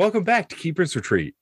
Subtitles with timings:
[0.00, 1.34] welcome back to Keeper's Retreat.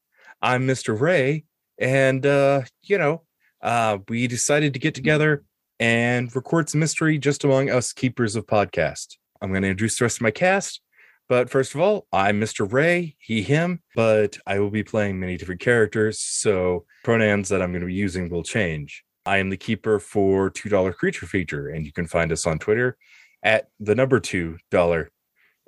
[0.42, 1.00] I'm Mr.
[1.00, 1.44] Ray,
[1.78, 3.22] and uh, you know,
[3.62, 5.44] uh, we decided to get together
[5.78, 9.14] and record some mystery just among us keepers of podcast.
[9.40, 10.80] I'm going to introduce the rest of my cast,
[11.28, 12.70] but first of all, I'm Mr.
[12.70, 17.70] Ray, he, him, but I will be playing many different characters, so pronouns that I'm
[17.70, 19.04] going to be using will change.
[19.24, 22.96] I am the keeper for $2 creature feature, and you can find us on Twitter
[23.40, 25.06] at the number $2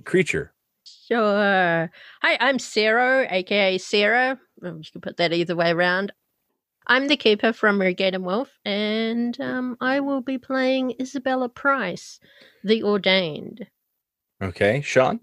[0.04, 0.54] creature.
[1.06, 1.90] Sure.
[2.22, 4.38] Hi, I'm Sarah, aka Sarah.
[4.62, 6.12] You can put that either way around.
[6.86, 12.18] I'm the keeper from Redgate and Wolf, and um, I will be playing Isabella Price,
[12.64, 13.66] the Ordained.
[14.42, 15.20] Okay, Sean?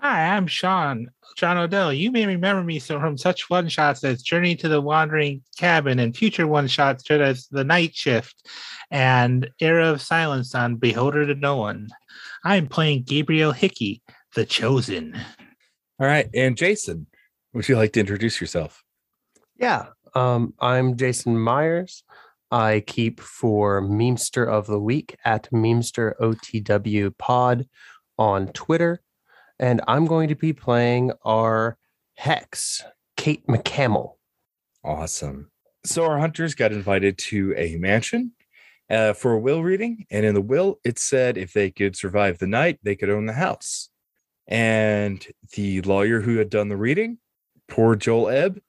[0.00, 1.10] Hi, I'm Sean.
[1.36, 1.92] Sean Odell.
[1.92, 6.16] You may remember me from such one shots as Journey to the Wandering Cabin and
[6.16, 8.48] future one shots such as The Night Shift
[8.90, 11.88] and Era of Silence on Beholder to No One.
[12.44, 14.02] I'm playing Gabriel Hickey,
[14.34, 15.18] the Chosen.
[15.98, 17.06] All right, and Jason,
[17.52, 18.84] would you like to introduce yourself?
[19.56, 22.04] Yeah, um, I'm Jason Myers.
[22.50, 27.66] I keep for Memester of the Week at Memester OTW Pod
[28.18, 29.02] on Twitter.
[29.58, 31.76] And I'm going to be playing our
[32.14, 32.82] Hex,
[33.16, 34.14] Cait McCamel.
[34.84, 35.50] Awesome.
[35.84, 38.32] So our hunters got invited to a mansion
[38.90, 42.38] uh, for a will reading, and in the will it said if they could survive
[42.38, 43.90] the night, they could own the house.
[44.48, 47.18] And the lawyer who had done the reading,
[47.68, 48.60] poor Joel Ebb,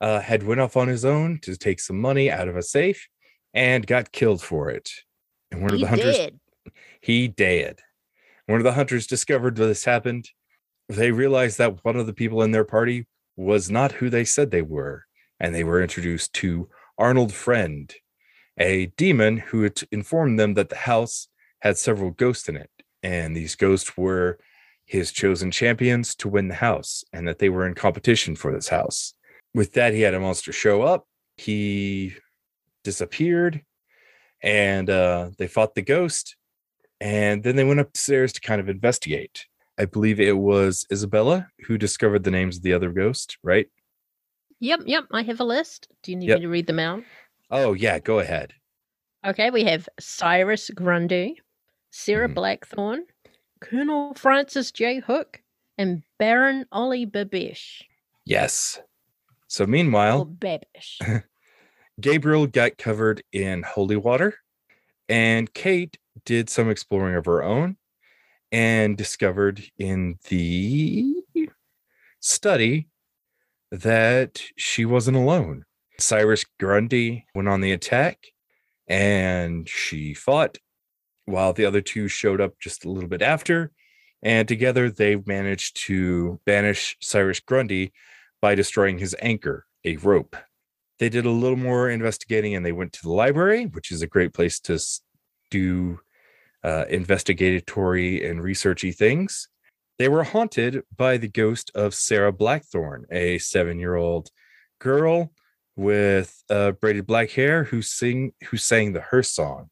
[0.00, 3.08] uh, had went off on his own to take some money out of a safe
[3.54, 4.90] and got killed for it.
[5.50, 6.40] And one of the hunters, did.
[7.00, 7.80] he did.
[8.46, 10.28] One of the hunters discovered this happened.
[10.88, 13.06] They realized that one of the people in their party
[13.36, 15.04] was not who they said they were,
[15.40, 17.94] and they were introduced to Arnold Friend,
[18.58, 21.28] a demon who had informed them that the house
[21.60, 22.70] had several ghosts in it,
[23.02, 24.38] and these ghosts were
[24.92, 28.68] his chosen champions to win the house, and that they were in competition for this
[28.68, 29.14] house.
[29.54, 31.06] With that, he had a monster show up.
[31.38, 32.14] He
[32.84, 33.62] disappeared,
[34.42, 36.36] and uh, they fought the ghost,
[37.00, 39.46] and then they went upstairs to kind of investigate.
[39.78, 43.68] I believe it was Isabella who discovered the names of the other ghost, right?
[44.60, 45.04] Yep, yep.
[45.10, 45.88] I have a list.
[46.02, 46.38] Do you need Yep.
[46.38, 47.02] me to read them out?
[47.50, 48.52] Oh, yeah, go ahead.
[49.26, 51.40] Okay, we have Cyrus Grundy,
[51.90, 52.34] Sarah Mhm.
[52.34, 53.06] Blackthorn,
[53.62, 55.00] Colonel Francis J.
[55.00, 55.40] Hook,
[55.78, 57.82] and Baron Ollie Babish.
[58.24, 58.80] Yes.
[59.48, 61.22] So, meanwhile, Babish.
[62.00, 64.34] Gabriel got covered in holy water,
[65.08, 67.76] and Cait did some exploring of her own
[68.50, 71.14] and discovered in the
[72.20, 72.88] study
[73.70, 75.64] that she wasn't alone.
[75.98, 78.18] Cyrus Grundy went on the attack
[78.86, 80.58] and she fought
[81.24, 83.70] while the other two showed up just a little bit after.
[84.22, 87.92] And together they managed to banish Cyrus Grundy
[88.40, 90.36] by destroying his anchor, a rope
[91.02, 94.06] they did a little more investigating and they went to the library, which is a
[94.06, 94.78] great place to
[95.50, 95.98] do
[96.62, 99.48] uh, investigatory and researchy things.
[99.98, 104.30] They were haunted by the ghost of Sarah Blackthorn, a seven year old
[104.78, 105.32] girl
[105.74, 109.70] with uh, braided black hair who sing who sang the hearse song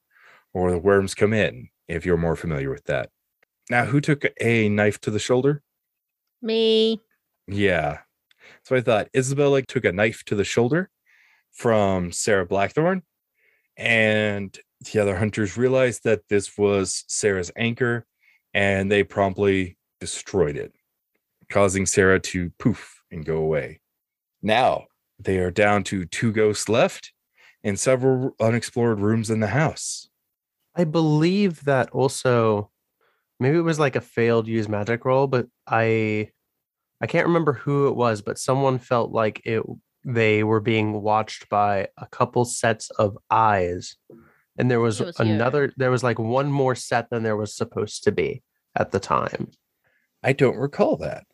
[0.53, 3.11] or the worms come in if you're more familiar with that
[3.71, 5.63] now who took a knife to the shoulder
[6.43, 7.01] Me.
[7.47, 7.99] yeah.
[8.65, 10.91] So I thought Isabella took a knife to the shoulder
[11.53, 13.03] from Sarah Blackthorn,
[13.77, 14.57] and
[14.93, 18.07] the other hunters realized that this was Sarah's anchor,
[18.53, 20.73] and they promptly destroyed it,
[21.49, 23.81] causing Sarah to poof and go away.
[24.43, 24.87] Now
[25.19, 27.13] they are down to two ghosts left
[27.63, 30.10] and several unexplored rooms in the house.
[30.77, 32.71] I believe that also
[33.39, 36.31] maybe it was like a failed use magic roll, but I
[37.01, 39.63] I can't remember who it was, but someone felt like it
[40.05, 43.97] they were being watched by a couple sets of eyes.
[44.57, 45.25] And there was, was you.
[45.27, 48.43] another there was like one more set than there was supposed to be
[48.77, 49.51] at the time.
[50.23, 51.25] I don't recall that.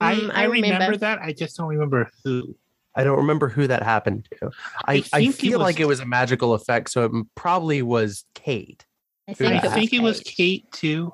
[0.00, 0.74] I, Mm, I, I remember.
[0.74, 0.96] remember.
[0.98, 1.20] that.
[1.20, 2.56] I just don't remember who.
[2.96, 4.50] I don't remember who that happened to.
[4.86, 7.82] I, I I, think it feel like it was a magical effect, so it probably
[7.82, 8.84] was Cait.
[9.28, 9.70] I Who think, I that?
[9.70, 10.34] it think it was Cait.
[10.36, 11.12] Cait too.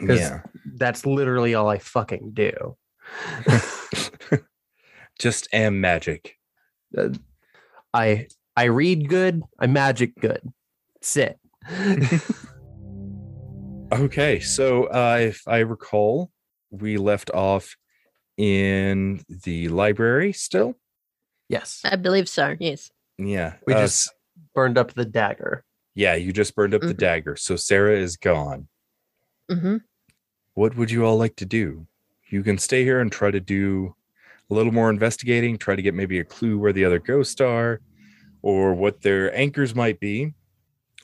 [0.00, 0.40] 'Cause- Yeah.
[0.76, 2.76] That's literally all I fucking do.
[5.18, 6.38] Just am magic.
[6.96, 7.10] Uh,
[7.92, 8.26] I
[8.56, 10.40] I read good, I magic good.
[10.94, 11.38] That's it.
[13.92, 16.32] Okay, so uh, if I recall,
[16.70, 17.76] we left off
[18.36, 20.74] in the library still.
[21.48, 21.80] Yes.
[21.84, 22.56] I believe so.
[22.58, 22.90] Yes.
[23.18, 24.12] Yeah, We uh, just-
[24.54, 25.64] Burned up the dagger.
[25.94, 26.98] yeah, you just burned up the Mhm.
[26.98, 28.68] dagger, so Sarah is gone.
[29.50, 29.76] hmm
[30.54, 31.86] What would you all like to do?
[32.28, 33.94] You can stay here and try to do
[34.50, 37.80] a little more investigating, try to get maybe a clue where the other ghosts are
[38.42, 40.34] or what their anchors might be.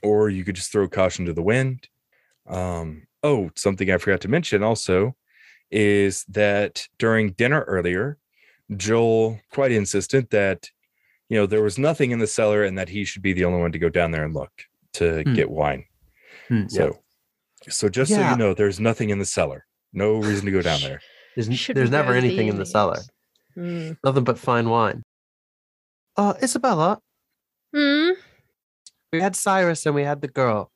[0.02, 1.88] Or you could just throw caution to the wind.
[2.46, 5.16] Um, oh, something I forgot to mention also
[5.70, 8.16] is that during dinner earlier,
[8.76, 10.68] Joel quite insistent that
[11.28, 13.60] you know there was nothing in the cellar and that he should be the only
[13.60, 14.52] one to go down there and look
[14.94, 15.34] to Hmm.
[15.34, 15.84] get wine.
[16.48, 16.66] Hmm, yeah.
[16.68, 16.98] So,
[17.68, 19.66] so just so you know, there's nothing in the cellar.
[19.92, 21.00] No reason to go down there.
[21.36, 22.96] There's, Should there's never anything in the cellar.
[22.96, 23.10] these?
[23.54, 23.92] Hmm.
[24.04, 25.04] Nothing but fine wine.
[26.16, 26.98] Uh, Isabella,
[27.74, 28.10] Hmm.
[29.12, 30.72] we had Cyrus and we had the girl.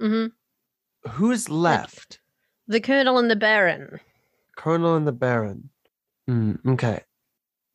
[0.00, 0.26] hmm
[1.08, 2.18] Who's left?
[2.66, 4.00] The Colonel and the Baron.
[4.56, 5.70] Colonel and the Baron.
[6.26, 7.02] Hmm, okay.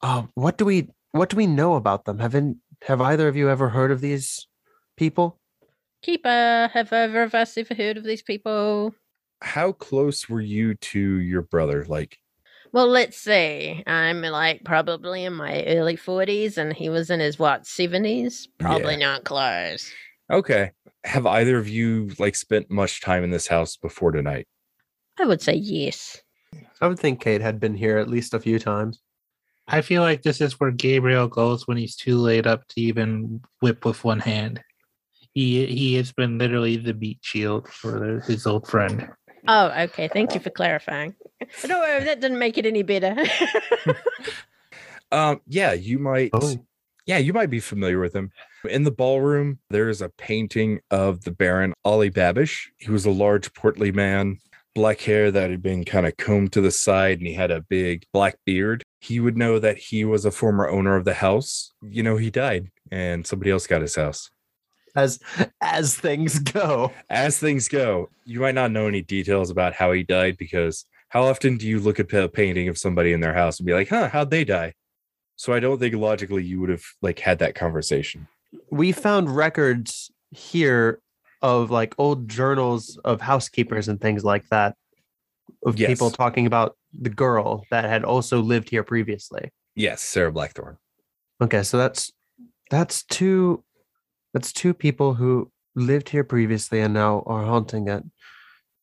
[0.01, 2.19] Uh, what do we what do we know about them?
[2.19, 4.47] Haven't have either of you ever heard of these
[4.97, 5.39] people?
[6.03, 8.93] Keeper, have either of us ever heard of these people?
[9.41, 11.85] How close were you to your brother?
[11.87, 12.17] Like,
[12.71, 13.83] Well, let's see.
[13.87, 18.47] I'm like probably in my early 40s and he was in his what, 70s?
[18.59, 19.91] Probably not close.
[20.31, 20.71] okay,
[21.03, 24.47] have either of you like spent much time in this house before tonight?
[25.19, 26.21] I would say yes.
[26.79, 28.99] I would think Kate had been here at least a few times.
[29.67, 33.41] I feel like this is where Gabriel goes when he's too laid up to even
[33.61, 34.61] whip with one hand.
[35.33, 39.09] He he has been literally the meat shield for the, his old friend.
[39.47, 40.07] Oh, okay.
[40.07, 41.15] Thank you for clarifying.
[41.61, 43.15] Don't that didn't make it any better.
[45.11, 46.31] Um, yeah, you might.
[46.33, 46.55] Oh.
[47.05, 48.31] Yeah, you might be familiar with him.
[48.69, 52.65] In the ballroom, there is a painting of the Baron Ollie Babish.
[52.77, 54.39] He was a large, portly man,
[54.75, 57.61] black hair that had been kind of combed to the side, and he had a
[57.61, 58.83] big black beard.
[58.99, 61.73] He would know that he was a former owner of the house.
[61.81, 64.29] You know, he died, and somebody else got his house.
[64.95, 65.19] As
[65.61, 66.91] as things go.
[67.09, 71.23] As things go, you might not know any details about how he died because how
[71.23, 73.89] often do you look at a painting of somebody in their house and be like,
[73.89, 74.73] "Huh, how'd they die?"
[75.35, 78.27] So I don't think logically you would have like had that conversation.
[78.71, 80.99] We found records here
[81.41, 84.75] of like old journals of housekeepers and things like that.
[85.65, 89.51] Of people talking about the girl that had also lived here previously.
[89.75, 90.77] Yes, Sarah Blackthorn.
[91.41, 92.11] Okay, so that's
[92.69, 93.63] that's two
[94.33, 98.03] that's two people who lived here previously and now are haunting it.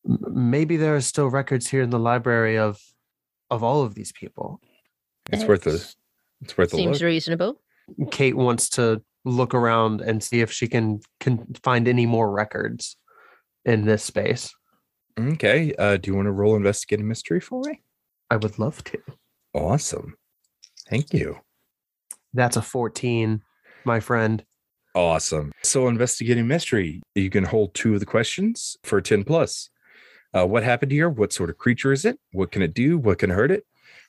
[0.05, 2.79] Maybe there are still records here in the library of
[3.49, 4.61] of all of these people.
[5.31, 5.79] It's worth a
[6.41, 7.61] it's worth a Seems reasonable.
[8.11, 12.97] Cait wants to look around and see if she can can find any more records
[13.65, 14.53] in this space.
[15.19, 15.73] Okay.
[15.77, 17.81] Uh, do you want to roll investigative mystery for me?
[18.29, 18.99] I would love to.
[19.53, 20.15] Awesome.
[20.89, 21.39] Thank you.
[22.33, 23.41] That's a 14,
[23.85, 24.43] my friend.
[24.93, 25.51] Awesome.
[25.63, 29.69] So investigating mystery, you can hold two of the questions for 10 plus.
[30.33, 31.09] Uh, what happened here?
[31.09, 32.19] What sort of creature is it?
[32.33, 32.97] What can it do?
[32.97, 33.65] What can hurt it?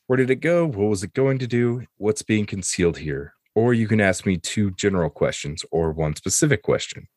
[0.07, 0.67] Where did it go?
[0.67, 1.85] What was it going to do?
[1.99, 3.35] What's being concealed here?
[3.55, 7.09] Or you can ask me two general questions or one specific question.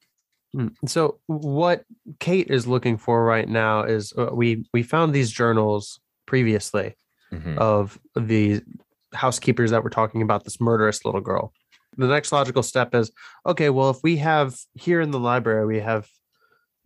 [0.55, 1.83] Mm, So what
[2.19, 6.95] Cait is looking for right now is uh, we we found these journals previously
[7.31, 7.57] Mhm.
[7.57, 8.61] of the
[9.13, 11.53] housekeepers that were talking about this murderous little girl.
[11.97, 13.11] The next logical step is
[13.45, 16.07] okay, well, if we have here in the library, we have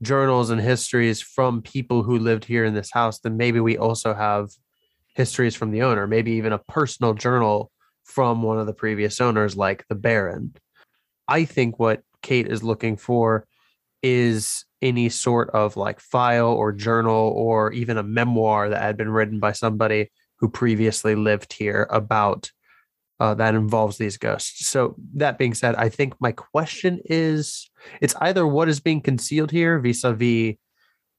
[0.02, 4.14] journals and histories from people who lived here in this house, then maybe we also
[4.14, 4.50] have
[5.16, 7.72] histories from the owner, maybe even a personal journal
[8.04, 10.54] from one of the previous owners, like the Baron.
[11.28, 13.46] I think what Cait is looking for
[14.04, 19.10] is any sort of like file or journal or even a memoir that had been
[19.10, 22.52] written by somebody who previously lived here about
[23.20, 24.68] uh, that involves these ghosts.
[24.68, 27.70] So that being said, I think my question is
[28.02, 30.56] it's either what is being concealed here vis-a-vis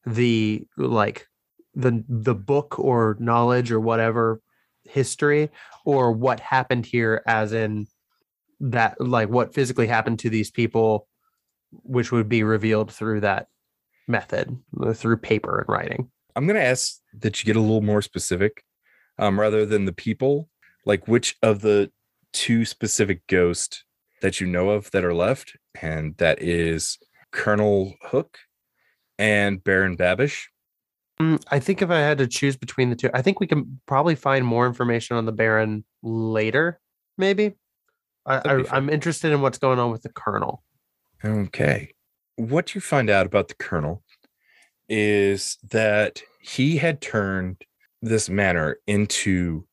[0.04, 1.26] the like
[1.74, 4.40] the the book or knowledge or whatever
[4.84, 5.50] history
[5.86, 7.86] or what happened here as in
[8.60, 11.08] that like what physically happened to these people
[11.82, 13.48] which would be revealed through that
[14.06, 17.80] method uh, through paper and writing I'm going to ask that you get a little
[17.80, 18.64] more specific
[19.18, 20.48] um, rather than the people.
[20.86, 21.90] Like, which of the
[22.32, 23.84] two specific ghosts
[24.20, 26.98] that you know of that are left, and that is
[27.30, 28.38] Colonel Hook
[29.18, 30.44] and Baron Babish.
[31.20, 33.78] Mm, i think if i had to choose between the two i think we can
[33.86, 36.80] probably find more information on the baron later
[37.16, 37.54] maybe
[38.26, 40.63] I, That'd I, i'm interested in what's going on with the colonel
[41.24, 41.90] Okay.
[42.36, 44.02] What you find out about the Colonel
[44.88, 47.64] is that he had turned
[48.02, 49.66] this manor into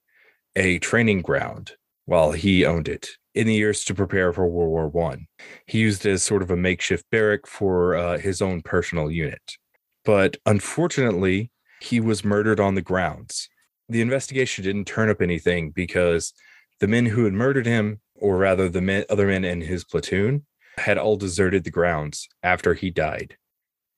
[0.55, 1.73] a training ground
[2.05, 5.27] while he owned it in the years to prepare for World War One.
[5.65, 9.57] He used it as sort of a makeshift barrack for uh, his own personal unit.
[10.05, 13.49] But unfortunately, he was murdered on the grounds.
[13.89, 16.33] The investigation didn't turn up anything because
[16.81, 20.47] The men who had murdered him, or rather the men, other men in his platoon,
[20.77, 23.37] had all deserted the grounds after he died.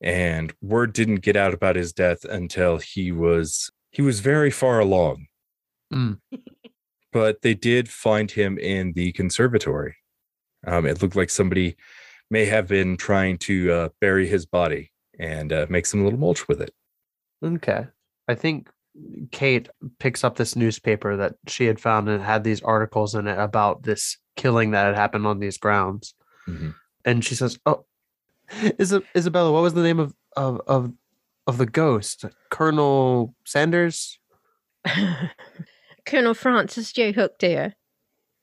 [0.01, 4.79] And word didn't get out about his death until he was he was very far
[4.79, 5.27] along.
[5.93, 6.19] Mm.
[7.13, 9.95] but they did find him in the conservatory.
[10.65, 11.75] Um, it looked like somebody
[12.29, 16.47] may have been trying to uh, bury his body and uh, make some little mulch
[16.47, 16.73] with it.
[17.43, 17.85] Okay.
[18.27, 18.69] I think
[19.31, 23.37] Cait picks up this newspaper that she had found and had these articles in it
[23.37, 26.15] about this killing that had happened on these grounds.
[26.47, 26.75] Mhm.
[27.05, 27.85] And she says, "Oh,
[28.79, 30.93] Isa- Isabella, what was the name of of of
[31.47, 32.25] of the ghost?
[32.50, 34.19] Colonel Sanders,
[36.05, 37.12] Colonel Francis J.
[37.12, 37.73] Hook, dear.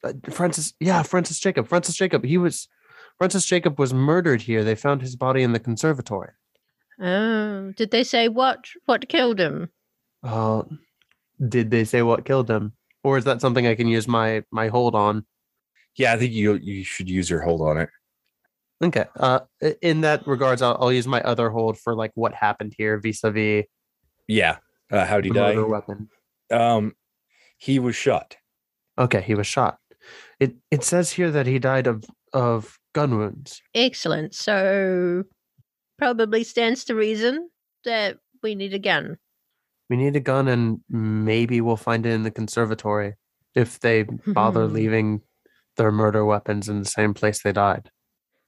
[0.04, 0.74] uh, Francis?
[0.80, 1.68] Yeah, Francis Jacob.
[1.68, 2.24] Francis Jacob.
[2.24, 2.68] He was
[3.18, 4.64] Francis Jacob was murdered here.
[4.64, 6.32] They found his body in the conservatory.
[7.00, 9.70] Oh, did they say what what killed him?
[10.22, 10.62] Uh,
[11.48, 14.68] did they say what killed him, or is that something I can use my my
[14.68, 15.24] hold on?
[15.96, 17.88] Yeah, I think you you should use your hold on it.
[18.82, 19.04] Okay.
[19.18, 19.40] Uh,
[19.82, 23.64] in that regards, I'll, I'll use my other hold for like what happened here vis-a-vis
[24.26, 24.56] Yeah.
[24.90, 25.54] Uh, how'd he die?
[25.54, 26.08] murder weapon.
[26.50, 26.94] Um,
[27.58, 28.36] he was shot.
[28.98, 29.78] Okay, he was shot.
[30.38, 33.60] It it says here that he died of of gun wounds.
[33.74, 34.34] Excellent.
[34.34, 35.24] So
[35.98, 37.50] probably stands to reason
[37.84, 39.18] that we need a gun.
[39.90, 43.14] We need a gun, and maybe we'll find it in the conservatory
[43.54, 45.20] if they bother leaving
[45.80, 47.90] their murder weapons in the same place they died.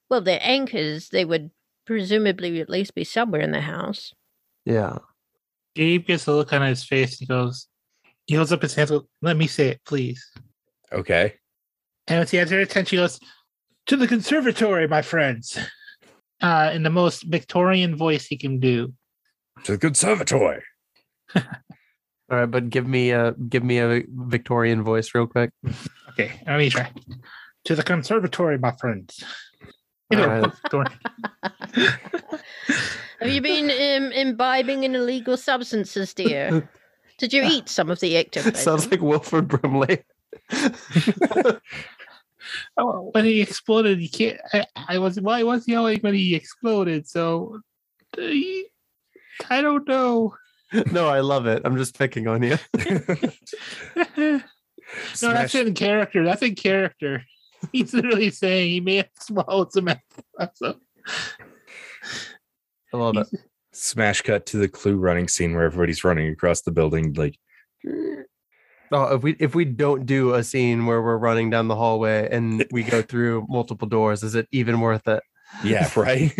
[0.07, 1.09] Well, they're anchors.
[1.09, 1.49] They would
[1.85, 4.13] presumably at least be somewhere in the house.
[4.65, 4.99] Yeah.
[5.75, 7.17] Gabe gets a look on his face.
[7.17, 7.67] He goes,
[8.27, 8.91] he holds up his hands.
[8.91, 10.23] goes, Let me say it, please.
[10.91, 11.33] Okay.
[12.07, 13.19] And as he has their attention, he goes,
[13.87, 15.57] To the conservatory, my friends.
[16.39, 18.93] Uh, in the most Victorian voice he can do.
[19.63, 20.61] To the conservatory.
[21.35, 21.41] All
[22.29, 25.51] right, but give me a give me a Victorian voice real quick.
[26.13, 26.91] Okay, let me try.
[27.65, 29.23] To the conservatory, my friends.
[30.13, 30.51] All right.
[33.19, 36.69] Have you been um, imbibing in illegal substances, dear?
[37.17, 38.55] Did you eat some of the active?
[38.57, 40.03] Sounds like Wilford Brimley.
[42.77, 44.37] Oh, when he exploded, you can't.
[44.53, 47.61] I, I was well, I was yelling when he exploded, so
[48.17, 48.65] uh, he-
[49.49, 50.35] I don't know.
[50.91, 51.61] no, I love it.
[51.65, 52.57] I'm just picking on you.
[55.21, 56.23] No, that's in character.
[56.23, 57.23] That's in character.
[57.71, 59.89] He's literally saying he may have swallowed some.
[60.55, 60.75] So
[62.93, 63.27] I love it.
[63.71, 67.13] Smash cut to the clue running scene where everybody's running across the building.
[67.13, 67.37] Like,
[68.93, 72.29] Oh, if we if we don't do a scene where we're running down the hallway
[72.31, 75.23] and we go through multiple doors, is it even worth it?
[75.63, 76.31] yeah, right.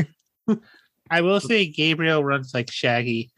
[1.09, 3.31] I will say Gabriel runs like Shaggy.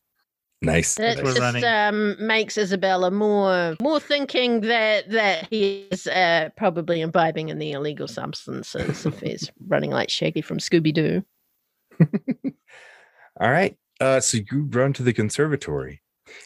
[0.62, 0.96] Nice.
[0.96, 1.64] That We're just running.
[1.64, 7.72] um, makes Isabella more more thinking that that he is uh, probably imbibing in the
[7.72, 11.24] illegal substances if he's running like Shaggy from Scooby Doo.
[13.40, 13.78] All right.
[14.00, 16.02] Uh, so you run to the conservatory.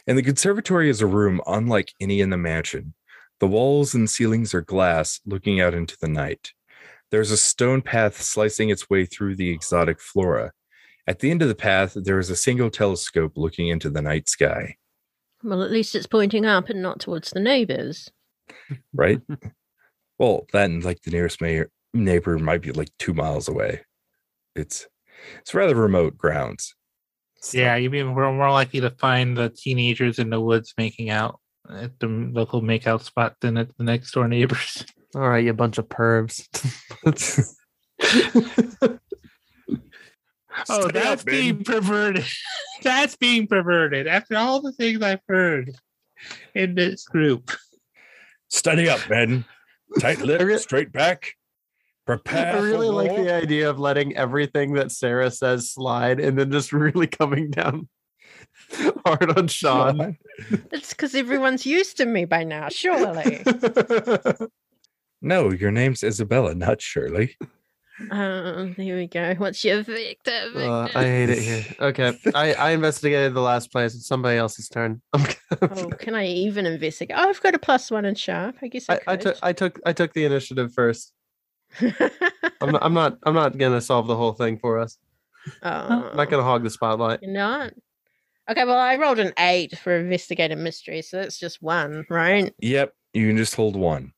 [0.05, 2.93] And the conservatory is a room unlike any in the mansion.
[3.39, 6.51] The walls and ceilings are glass looking out into the night.
[7.11, 10.51] There's a stone path slicing its way through the exotic flora.
[11.09, 14.29] At the end of the path, there is a single telescope looking into the night
[14.29, 14.75] sky,
[15.43, 18.11] Well, at least it's pointing up and not towards the neighbors.
[18.93, 19.19] right?
[20.19, 23.81] well, then, like the nearest mayor, neighbor might be like two miles away.
[24.55, 24.85] It's
[25.39, 26.75] it's rather remote grounds.
[27.53, 31.39] Yeah, you mean we're more likely to find the teenagers in the woods making out
[31.71, 34.85] at the local makeout spot than at the next door neighbors.
[35.15, 36.45] All right, you bunch of pervs.
[40.67, 41.35] Oh, Stay that's up, man.
[41.35, 42.25] being perverted.
[42.83, 44.07] that's being perverted.
[44.07, 45.75] After all the things I've heard
[46.55, 47.51] in this group.
[48.49, 49.45] Study up, Ben.
[49.99, 51.33] Tight lip, I straight back.
[52.05, 52.57] Prepare.
[52.57, 53.23] I really for like war.
[53.23, 57.87] the idea of letting everything that Sarah says slide and then just really coming down
[59.05, 60.17] hard on Sean.
[60.71, 63.43] It's because everyone's used to me by now, surely.
[65.21, 67.35] No, your name's Isabella, not Shirley.
[68.11, 69.33] Oh, there we go.
[69.35, 70.31] What's your Victor?
[70.55, 70.97] Uh, Victor?
[70.97, 71.65] I hate it here.
[71.79, 73.95] Okay, I, I investigated the last place.
[73.95, 75.01] It's somebody else's turn.
[75.61, 77.17] Oh, can I even investigate?
[77.19, 78.57] Oh, I've got a plus one in sharp.
[78.61, 81.11] I guess I, I, I took I took I took the initiative first.
[81.81, 84.99] I'm not I'm not I'm not gonna solve the whole thing for us.
[85.63, 85.69] oh,
[86.11, 87.23] I'm not gonna hog the spotlight.
[87.23, 87.73] You're not.
[88.49, 92.53] Okay, well, I rolled an eight for investigative mystery, so that's just one, right?
[92.59, 94.13] Yep, you can just hold one.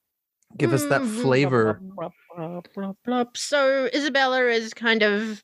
[0.57, 1.81] Give us that Mm, flavor.
[3.35, 5.43] So Isabella is kind of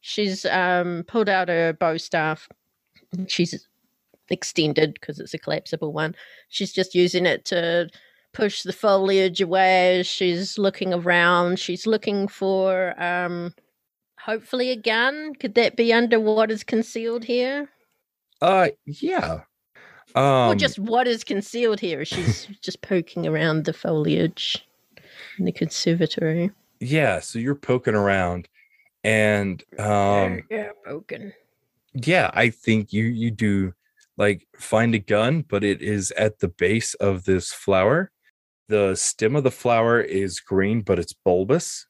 [0.00, 2.48] she's um pulled out her bow staff.
[3.26, 3.66] She's
[4.30, 6.14] extended because it's a collapsible one.
[6.48, 7.88] She's just using it to
[8.32, 11.58] push the foliage away she's looking around.
[11.58, 13.54] She's looking for um
[14.20, 15.34] hopefully a gun.
[15.34, 17.68] Could that be under what is concealed here?
[18.40, 19.40] Uh, yeah.
[20.14, 22.04] Um, or just what is concealed here?
[22.04, 24.66] She's just poking around the foliage
[25.38, 26.50] in the conservatory.
[26.80, 27.20] yeah.
[27.20, 28.48] So you're poking around,
[29.04, 31.32] and um, yeah, poking.
[31.94, 33.74] yeah, I think you you do
[34.16, 38.10] like find a gun, but it is at the base of this flower.
[38.68, 41.86] The stem of the flower is green, but it's bulbous,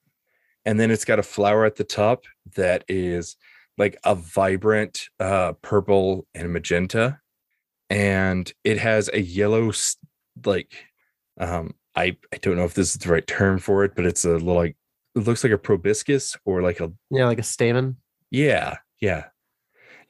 [0.65, 3.37] and then it's got a flower at the top that is
[3.79, 7.21] like a vibrant uh, purple and magenta,
[7.91, 9.71] and it has a yellow
[10.45, 10.73] like
[11.41, 14.25] um, I I don't know if this is the right term for it, but it's
[14.25, 14.77] a little like
[15.15, 17.97] it looks like a proboscis or like a Yeah, like a stamen.
[18.31, 19.27] yeah, yeah.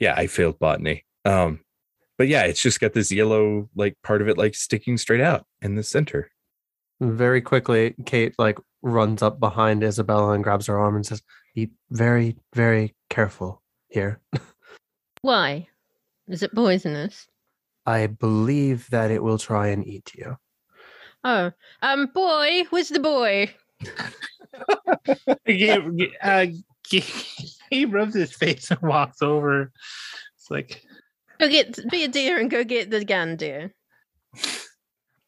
[0.00, 1.04] Yeah, I failed botany.
[1.24, 1.60] Um,
[2.18, 5.44] but yeah, it's just got this yellow like part of it like sticking straight out
[5.62, 6.30] in the center.
[7.00, 11.22] Very quickly, Cait like runs up behind Isabella and grabs her arm and says,
[11.54, 14.20] "Be very, very careful here.
[15.22, 15.68] Why?
[16.28, 17.26] Is it poisonous?
[17.88, 20.36] I believe that it will try and eat you."
[21.24, 21.50] Oh,
[21.82, 23.50] um, boy, where's the boy?
[25.46, 26.46] Gabe, uh,
[26.88, 27.04] Gabe,
[27.70, 29.72] he rubs his face and walks over.
[30.36, 30.82] It's like
[31.40, 33.72] Go get be a deer and go get the gun, deer.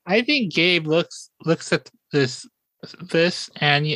[0.07, 2.47] I think Gabe looks looks at this
[3.11, 3.87] this and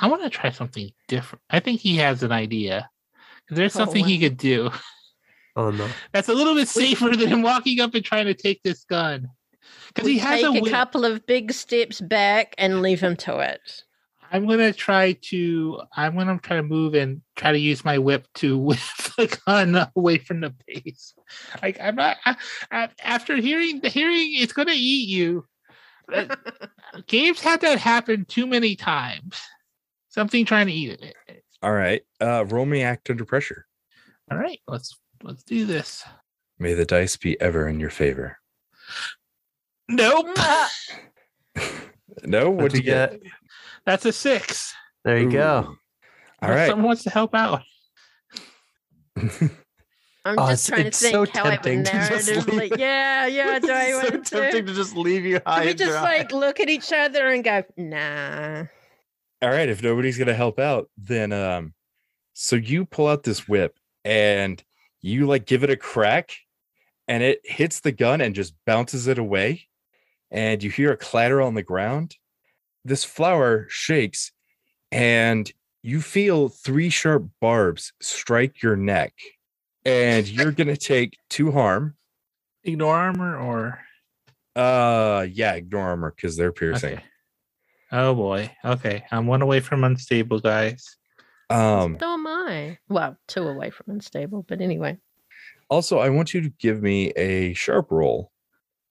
[0.00, 1.42] I want to try something different.
[1.50, 2.88] I think he has an idea.
[3.48, 4.70] There's Oh, something he could do
[5.58, 5.88] Oh no!
[6.12, 9.28] that's a little bit safer than him walking up and trying to take this gun.
[9.88, 13.16] Because We he has take a a, couple of big steps back and leave him
[13.16, 13.82] to it.
[14.30, 15.80] I'm gonna try to.
[15.96, 18.78] I'm gonna try to move and try to use my whip to whip
[19.16, 21.12] the gun away from the base.
[21.60, 22.18] Like I'm not.
[22.24, 22.36] I,
[22.70, 25.44] I, after hearing the hearing, it's gonna eat you.
[26.12, 26.36] Uh,
[27.08, 29.40] Gabe's had that happen too many times.
[30.08, 31.42] Something trying to eat it.
[31.62, 32.02] All right.
[32.20, 33.66] Uh roll me act under pressure.
[34.30, 36.04] All right, let's let's do this.
[36.58, 38.38] May the dice be ever in your favor.
[39.88, 40.26] Nope,
[42.24, 43.20] No, What'd what'd you get?
[43.86, 44.74] that's a six.
[45.04, 45.32] There you Ooh.
[45.32, 45.54] go.
[45.56, 45.76] All
[46.42, 46.68] Unless right.
[46.68, 47.62] someone wants to help out.
[50.24, 52.78] I'm Oh, just it's- trying to think so how I would tempting to narratively.
[52.78, 53.58] Yeah, yeah.
[53.60, 54.72] Do I It's so want tempting to?
[54.72, 56.02] to just leave you high Can we just dry.
[56.18, 58.64] like look at each other and go, nah?
[59.40, 59.68] All right.
[59.68, 61.72] If nobody's gonna help out, then um
[62.34, 64.62] so you pull out this whip and
[65.00, 66.32] you like give it a crack
[67.06, 69.68] and it hits the gun and just bounces it away.
[70.30, 72.16] And you hear a clatter on the ground.
[72.84, 74.32] This flower shakes
[74.92, 75.50] and
[75.82, 79.14] you feel three sharp barbs strike your neck.
[79.84, 81.96] And you're gonna take two harm.
[82.64, 83.80] Ignore armor or
[84.54, 86.94] Uh yeah, ignore armor because they're piercing.
[86.94, 87.04] okay.
[87.90, 88.54] Oh boy.
[88.64, 90.97] Okay, I'm one away from unstable, guys.
[91.50, 92.78] Um So am I.
[92.88, 94.98] Well, two away from unstable, but anyway.
[95.70, 98.32] also I want you to give me a sharp roll.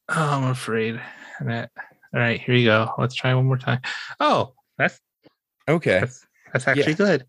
[0.10, 1.00] Oh, I'm afraid.
[1.42, 1.70] That.
[2.14, 2.92] All right, here you go.
[2.98, 3.82] Let's try one more time.
[4.20, 5.00] Oh, that's
[5.68, 6.00] Okay.
[6.00, 7.26] that's, that's actually good.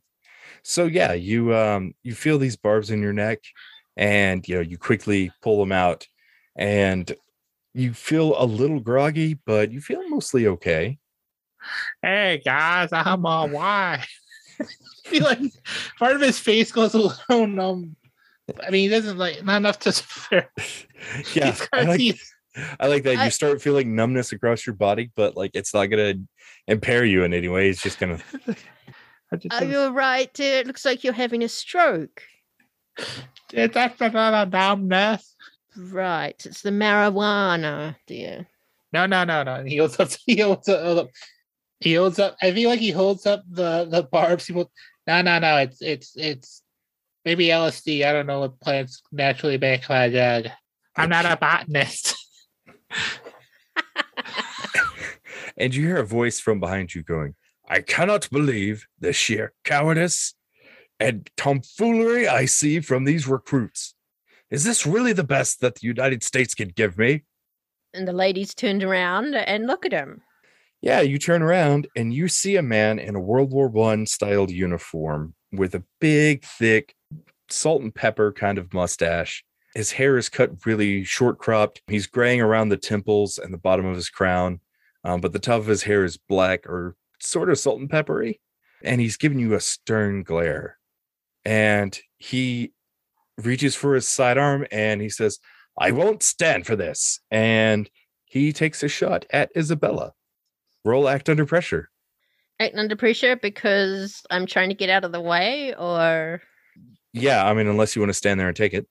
[0.62, 3.40] So yeah, you um you feel these barbs in your neck
[3.96, 6.06] and you know you quickly pull them out
[6.56, 7.12] and
[7.74, 10.98] you feel a little groggy, but you feel mostly okay.
[12.02, 14.04] Hey guys, I'm on why?
[15.04, 15.40] feel like
[15.98, 17.96] part of his face goes a little numb.
[18.66, 20.50] I mean, he doesn't like not enough to spare.
[21.34, 22.32] Yeah, I like, teeth.
[22.80, 25.86] I like that I- you start feeling numbness across your body, but like it's not
[25.86, 26.14] gonna
[26.66, 27.68] impair you in any way.
[27.68, 28.18] It's just gonna
[29.32, 30.60] I just Are you all right, dear?
[30.60, 32.22] It looks like you're having a stroke.
[33.52, 35.34] it's that's not a numbness.
[35.76, 36.34] Right.
[36.44, 38.46] It's the marijuana, dear.
[38.92, 39.64] No, no, no, no.
[39.64, 40.08] He holds up.
[40.26, 40.80] He holds up.
[40.82, 41.08] Oh,
[41.80, 42.36] He holds up.
[42.42, 44.46] I feel like he holds up the the barbs.
[44.46, 44.70] He will,
[45.06, 45.56] no, no, no.
[45.58, 46.62] It's it's it's
[47.24, 48.04] maybe LSD.
[48.04, 50.48] I don't know what plants naturally make my drug.
[50.96, 52.16] I'm not a botanist.
[55.56, 57.34] and you hear a voice from behind you going,
[57.68, 60.34] I cannot believe the sheer cowardice
[60.98, 63.94] and tomfoolery I see from these recruits.
[64.50, 67.24] Is this really the best that the United States can give me?
[67.94, 70.22] And the ladies turned around and look at him.
[70.80, 74.50] Yeah, you turn around and you see a man in a World War One styled
[74.50, 76.94] uniform with a big, thick,
[77.50, 79.44] salt and pepper kind of mustache.
[79.74, 81.82] His hair is cut really short cropped.
[81.88, 84.60] He's graying around the temples and the bottom of his crown,
[85.04, 88.40] um, but the top of his hair is black or sort of salt and peppery.
[88.84, 90.78] And he's giving you a stern glare.
[91.44, 92.72] And he
[93.36, 95.38] reaches for his sidearm and he says,
[95.78, 97.20] I won't stand for this.
[97.30, 97.90] And
[98.26, 100.12] he takes a shot at Isabella.
[100.84, 101.90] Roll act under pressure.
[102.60, 106.42] Act under pressure because I'm trying to get out of the way, or
[107.12, 108.86] Yeah, I mean, unless you want to stand there and take it.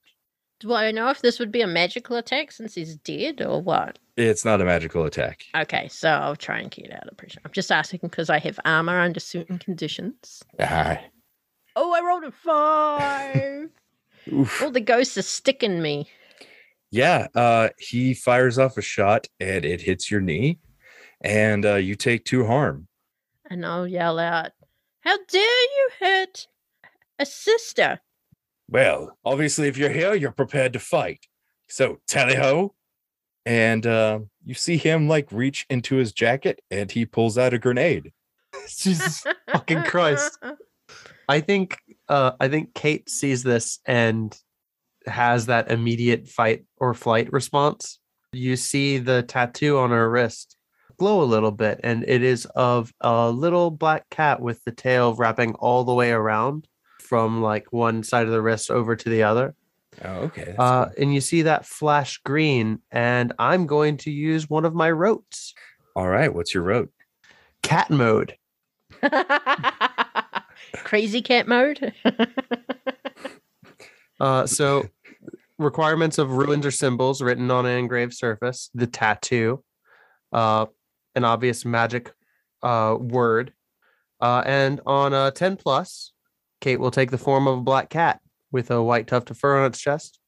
[0.60, 4.00] do I know if this would be a magical attack since he's dead, or what?
[4.15, 5.43] It's not a magical attack.
[5.56, 7.39] Okay, so I'll try and get out of pressure.
[7.45, 10.43] I'm just asking because I have armor under certain conditions.
[10.60, 11.00] Ah,
[11.76, 13.69] Oh, I rolled a five.
[14.34, 14.63] oof.
[14.63, 16.10] All the ghosts are sticking me.
[16.89, 20.58] Yeah, uh, he fires off a shot and it hits your knee,
[21.21, 22.88] and uh, you take two harm.
[23.49, 24.51] And I'll yell out,
[25.01, 26.47] How dare you hurt
[27.19, 28.01] a sister?
[28.69, 31.25] Well, obviously, if you're here, you're prepared to fight.
[31.69, 32.75] So, tally ho.
[33.45, 37.58] And uh, you see him like reach into his jacket and he pulls out a
[37.58, 38.12] grenade.
[38.67, 40.38] Jesus fucking Christ.
[41.30, 41.77] I think
[42.10, 44.38] uh I think Cait sees this and
[45.06, 47.99] has that immediate fight or flight response.
[48.34, 50.57] You see the tattoo on her wrist
[50.98, 55.14] glow a little bit, and it is of a little black cat with the tail
[55.16, 56.68] wrapping all the way around
[57.02, 59.56] from like one side of the wrist over to the other.
[60.04, 60.56] Oh, okay.
[60.60, 60.94] Uh, cool.
[61.00, 65.54] and you see that flash green, and I'm going to use one of my rotes,
[65.96, 66.34] All right.
[66.34, 66.92] What's your rote?
[67.64, 68.36] cat mode.
[70.76, 71.94] Crazy cat mode.
[74.20, 74.84] Uh, so
[75.60, 79.64] requirements of runes or symbols written on an engraved surface, the tattoo,
[80.34, 80.66] uh,
[81.17, 82.13] an obvious magic
[82.63, 83.51] uh, word,
[84.21, 86.13] uh, and on a 10 plus,
[86.62, 89.60] Cait will take the form of a black cat with a white tuft of fur
[89.60, 90.19] on its chest.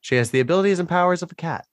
[0.00, 1.66] She has the abilities and powers of a cat.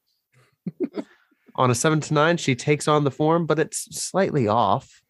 [1.56, 5.02] on a seven to nine, she takes on the form, but it's slightly off.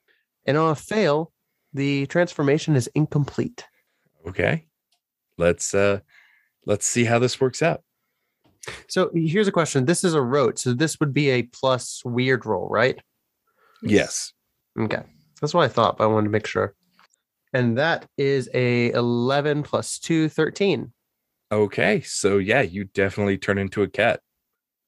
[0.45, 1.31] And on a fail,
[1.73, 3.65] the transformation is incomplete.
[4.27, 4.67] Okay.
[5.37, 5.99] Let's uh
[6.65, 7.81] let's see how this works out.
[8.87, 9.85] So here's a question.
[9.85, 10.59] This is a rote.
[10.59, 12.99] So this would be a plus weird roll, right?
[13.81, 14.33] Yes.
[14.79, 15.03] Okay.
[15.41, 16.73] That's what I thought, but I wanted to make sure.
[17.53, 20.91] And that is a 11 plus 2, 13.
[21.51, 22.01] Okay.
[22.01, 24.19] So yeah, you definitely turn into a cat.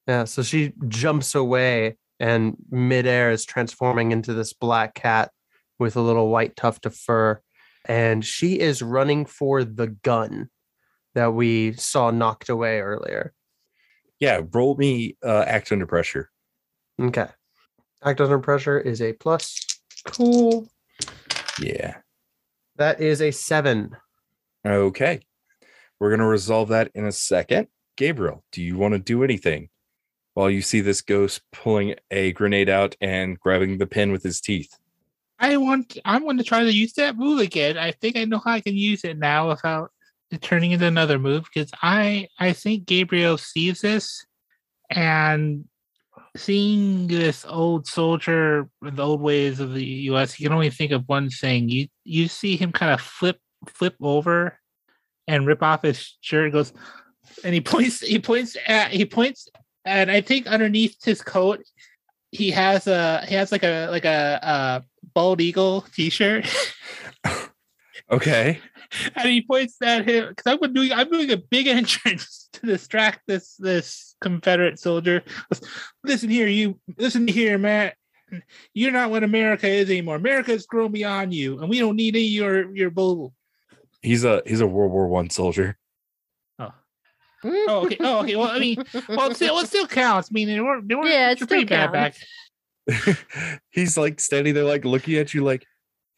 [0.06, 0.24] Yeah.
[0.24, 5.30] So she jumps away and midair is transforming into this black cat
[5.78, 7.40] with a little white tuft of fur.
[7.86, 10.50] And she is running for the gun
[11.14, 13.32] that we saw knocked away earlier.
[14.18, 16.30] Yeah, roll me uh act under pressure.
[17.00, 17.28] Okay.
[18.02, 19.60] Act under pressure is a plus.
[20.06, 20.68] Cool.
[21.60, 21.96] Yeah.
[22.76, 23.96] That is a seven.
[24.66, 25.20] Okay.
[25.98, 27.68] We're going to resolve that in a second.
[27.96, 29.68] Gabriel, do you want to do anything
[30.32, 34.40] while you see this ghost pulling a grenade out and grabbing the pin with his
[34.40, 34.74] teeth?
[35.38, 37.76] I want I want to try to use that move again.
[37.76, 39.90] I think I know how I can use it now without
[40.30, 44.24] it turning into another move because I I think Gabriel sees this
[44.90, 45.64] and
[46.36, 50.92] seeing this old soldier in the old ways of the US, you can only think
[50.92, 51.68] of one thing.
[51.68, 53.38] You you see him kind of flip
[53.68, 54.58] flip over
[55.28, 56.72] and rip off his shirt goes
[57.44, 59.48] and he points he points at he points
[59.84, 61.62] and I think underneath his coat
[62.30, 64.80] he has a he has like a like a, uh
[65.14, 66.46] bald eagle t-shirt
[68.10, 68.58] Okay.
[69.14, 73.20] And he points at him because I'm doing I'm doing a big entrance to distract
[73.26, 75.22] this this Confederate soldier.
[76.04, 77.96] Listen here, you listen here, Matt.
[78.74, 80.16] You're not what America is anymore.
[80.16, 83.34] America's grown beyond you, and we don't need any of your your bull.
[84.02, 85.76] He's a he's a World War One soldier.
[86.58, 86.72] Oh,
[87.44, 87.96] oh okay.
[88.00, 88.36] Oh, okay.
[88.36, 90.28] Well, I mean, well, it still, it still counts.
[90.30, 93.16] I mean, they weren't, they weren't Yeah, it they're pretty still bad back.
[93.70, 95.66] he's like standing there, like looking at you, like,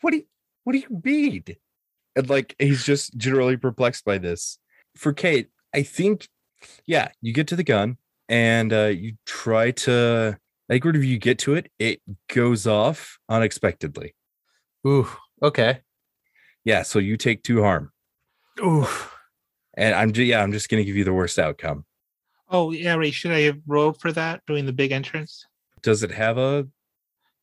[0.01, 0.25] what do you
[0.65, 1.45] what do you mean?
[2.15, 4.59] And like he's just generally perplexed by this.
[4.97, 6.29] For Cait, I think,
[6.87, 7.97] yeah, you get to the gun
[8.29, 10.39] and uh, you try to.
[10.69, 14.15] I think whenever you get to it, it goes off unexpectedly.
[14.87, 15.09] Ooh,
[15.43, 15.81] okay.
[16.65, 17.93] Yeah, so you take two harm,
[18.61, 18.87] Ooh.
[19.75, 21.85] and I'm just yeah, I'm just gonna give you the worst outcome.
[22.53, 23.15] Oh, yeah, right.
[23.15, 25.47] Should I have rolled for that doing the big entrance?
[25.83, 26.69] Does it have a?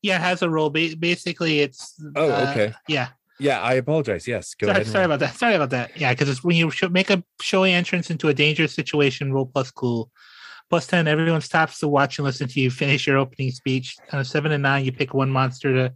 [0.03, 0.69] Yeah, it has a roll.
[0.69, 1.95] Basically, it's.
[2.15, 2.73] Oh, uh, okay.
[2.87, 3.09] Yeah.
[3.39, 4.27] Yeah, I apologize.
[4.27, 4.91] Yes, go sorry, ahead.
[4.91, 5.35] sorry about that.
[5.35, 5.97] Sorry about that.
[5.99, 9.71] Yeah, because it's when you make a showy entrance into a dangerous situation, roll plus
[9.71, 10.11] cool.
[10.69, 13.95] Plus 10, everyone stops to watch and listen to you finish your opening speech.
[14.11, 15.93] On a seven and nine, you pick one monster to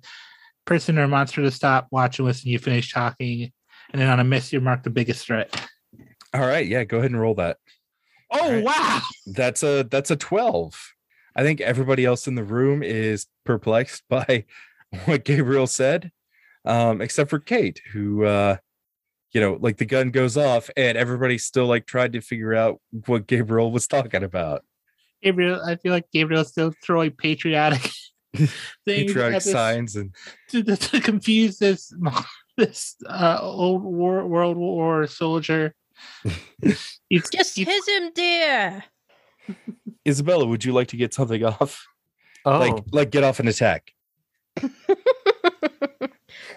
[0.66, 2.50] person or monster to stop, watch, and listen.
[2.50, 3.52] You finish talking.
[3.92, 5.54] And then on a miss, you mark the biggest threat.
[6.34, 7.58] All right, yeah, go ahead and roll that.
[8.32, 8.64] Oh, Alright.
[8.64, 9.02] wow.
[9.28, 10.94] That's a that's a 12.
[11.36, 14.46] I think everybody else in the room is perplexed by
[15.06, 16.12] what Gabriel said.
[16.66, 18.58] Um, except for Cait, who uh
[19.32, 22.80] you know, like the gun goes off and everybody still like tried to figure out
[23.08, 24.64] what Gabriel was talking about.
[25.24, 27.82] Gabriel, I feel like Gabriel's still throwing patriotic
[28.36, 28.52] things
[28.86, 30.14] Patriotic this- signs and
[30.50, 31.92] to, to, to confuse this
[32.58, 35.74] this uh, old war, World War soldier.
[37.10, 38.84] He's Just he's- hit him, dear.
[40.08, 41.86] Isabella, would you like to get something off?
[42.46, 43.92] Oh, Like like get off an attack.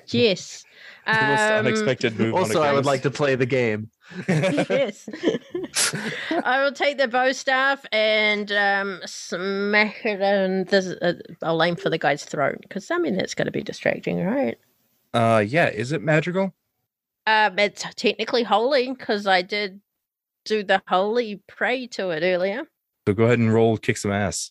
[0.14, 0.64] yes.
[1.06, 2.34] The most Um, unexpected move.
[2.34, 3.90] on a also, I would like to play the game.
[4.28, 5.08] yes.
[6.30, 11.76] I will take the bow staff and um, smack it and this, uh, I'll aim
[11.76, 14.58] for the guy's throat because I mean that's going to be distracting, right?
[15.14, 16.52] uh yeah, is it magical?
[17.26, 19.80] Um, it's technically holy because I did
[20.44, 22.62] do the holy pray to it earlier.
[23.06, 24.50] So go ahead and roll kick some ass.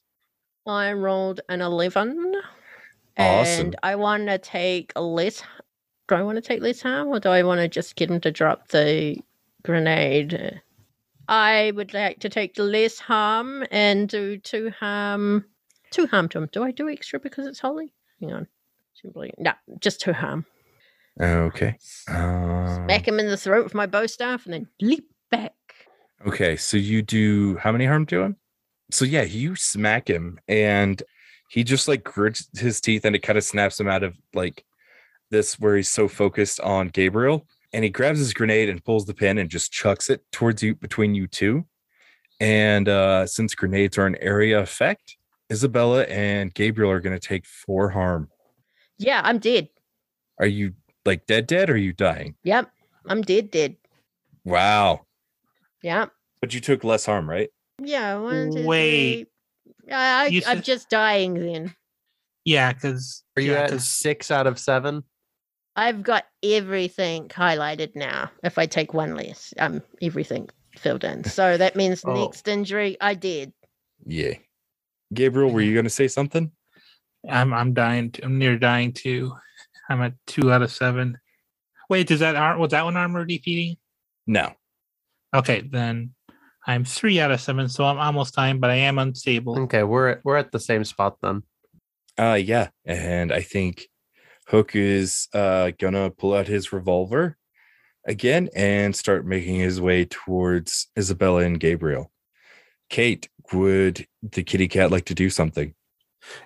[0.66, 2.35] I rolled an eleven,
[3.18, 3.68] Awesome.
[3.68, 5.42] and I want to take less.
[6.08, 8.20] Do I want to take less harm, or do I want to just get him
[8.22, 9.18] to drop the
[9.64, 10.62] grenade?
[11.28, 15.46] I would like to take less harm and do two harm.
[15.92, 16.50] Two harm to him.
[16.52, 17.92] Do I do extra because it's holy?
[18.20, 18.48] Hang on.
[19.02, 20.46] Simply no, just two harm.
[21.20, 21.78] Okay.
[22.08, 25.54] Um, Smack him in the throat with my bow staff, and then leap back.
[26.28, 28.36] Okay, so you do how many harm to him?
[28.92, 31.02] So yeah, you smack him and
[31.50, 34.66] he just like grits his teeth and it kind of snaps him out of like
[35.32, 39.14] this where he's so focused on Gabriel and he grabs his grenade and pulls the
[39.14, 41.66] pin and just chucks it towards you between you two.
[42.40, 45.18] And uh since grenades are an area effect,
[45.52, 48.30] Isabella and Gabriel are going to take 4 harm.
[48.98, 49.70] Yeah, I'm dead.
[50.40, 50.74] Are you
[51.06, 52.36] like dead dead or are you dying?
[52.44, 52.72] Yep,
[53.08, 53.52] I'm dead.
[53.52, 53.76] Dead.
[54.44, 55.06] Wow.
[55.84, 56.12] Yep.
[56.42, 57.50] But you took less harm, right?
[57.82, 58.18] Yeah.
[58.20, 59.28] One, two, Wait.
[59.86, 59.94] Three.
[59.94, 61.76] I, I, You I'm said- just dying then.
[62.44, 65.04] yeah, because Are you yeah, at 'cause- six out of seven?
[65.78, 68.32] I've got everything highlighted now.
[68.44, 71.26] If I take one less, um, everything filled in.
[71.26, 72.14] So that means Oh.
[72.14, 73.52] next injury, I did.
[74.06, 74.36] Yeah.
[75.14, 76.52] Gabriel, were you going to say something?
[77.30, 78.12] I'm I'm dying.
[78.12, 79.34] t- I'm near dying too.
[79.90, 81.18] I'm at two out of seven.
[81.90, 83.78] Wait, does that ar- was that one armor defeating?
[84.26, 84.54] No.
[85.36, 86.15] Okay, then
[86.68, 89.60] I'm three out of seven, so I'm almost dying, but I am unstable.
[89.62, 91.44] Okay, we're at, we're at the same spot then.
[92.18, 93.88] Uh yeah, and I think
[94.48, 97.38] Hook is uh gonna pull out his revolver
[98.08, 102.12] again and start making his way towards Isabella and Gabriel.
[102.90, 105.74] Cait, would the kitty cat like to do something?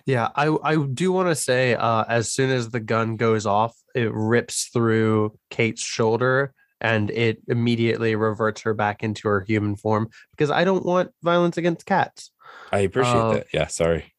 [0.06, 3.76] Yeah, I I do want to say, uh, as soon as the gun goes off,
[3.96, 10.10] it rips through Cait's shoulder and it immediately reverts her back into her human form
[10.32, 12.32] because I don't want violence against cats.
[12.72, 13.48] I appreciate Uh, that.
[13.54, 14.14] Yeah, sorry.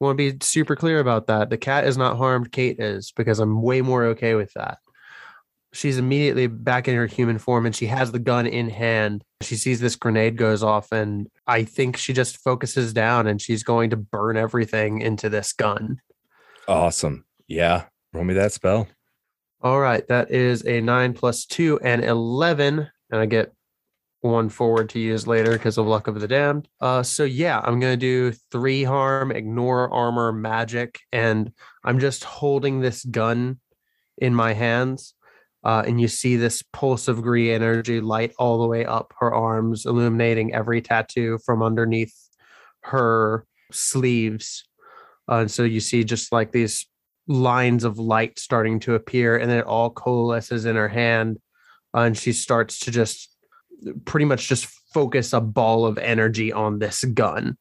[0.00, 1.48] want to be super clear about that.
[1.48, 4.78] The cat is not harmed, Cait is, because I'm way more okay with that.
[5.74, 9.22] She's immediately back in her human form and she has the gun in hand.
[9.42, 13.62] She sees this grenade goes off, and I think she just focuses down and she's
[13.62, 15.98] going to burn everything into this gun.
[16.68, 17.24] Awesome.
[17.48, 17.84] Yeah.
[18.12, 18.88] Roll me that spell.
[19.62, 22.90] All right, that is a nine plus two and 11.
[23.10, 23.52] And I get
[24.20, 26.68] one forward to use later because of luck of the damned.
[26.80, 31.52] Uh, so yeah, I'm gonna do three harm, ignore armor, magic, and
[31.84, 33.60] I'm just holding this gun
[34.18, 35.14] in my hands.
[35.62, 39.32] Uh, and you see this pulse of green energy light all the way up her
[39.32, 42.16] arms, illuminating every tattoo from underneath
[42.80, 44.66] her sleeves.
[45.30, 46.88] Uh, and so you see just like these
[47.26, 51.38] lines of light starting to appear, and then it all coalesces in her hand.
[51.94, 53.36] and she starts to just
[54.04, 57.56] pretty much just focus a ball of energy on this gun.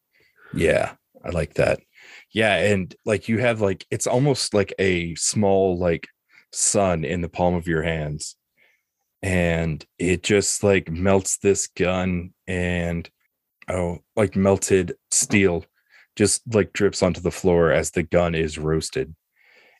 [0.53, 0.93] Yeah,
[1.23, 1.79] I like that.
[2.31, 6.07] Yeah, and like you have like it's almost like a small like
[6.51, 8.35] sun in the palm of your hands.
[9.23, 13.07] And it just like melts this gun and
[13.69, 15.65] oh, like melted steel
[16.15, 19.15] just like drips onto the floor as the gun is roasted.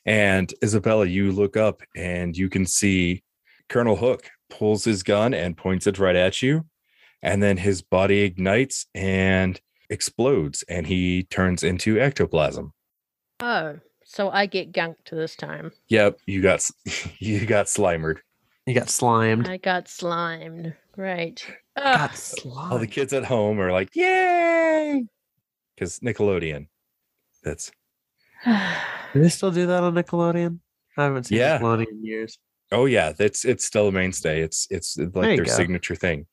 [0.04, 3.22] And Isabella, you look up and you can see
[3.68, 6.66] Colonel Hook pulls his gun and points it right at you.
[7.22, 12.72] And then his body ignites and explodes and he turns into ectoplasm.
[13.40, 15.72] Oh, so I get gunked this time.
[15.88, 16.68] Yep, you got
[17.18, 18.18] you got slimered.
[18.66, 19.48] You got slimed.
[19.48, 20.74] I got slimed.
[20.96, 21.44] Right.
[21.76, 22.72] got slimed.
[22.72, 25.06] All the kids at home are like, "Yay!"
[25.78, 26.68] Cuz Nickelodeon.
[27.42, 27.72] That's
[28.44, 30.58] Do they still do that on Nickelodeon?
[30.96, 31.58] I haven't seen Yeah.
[31.58, 32.38] Nickelodeon in years.
[32.70, 34.40] Oh yeah, that's it's still a mainstay.
[34.40, 35.52] It's it's like their go.
[35.52, 36.26] signature thing.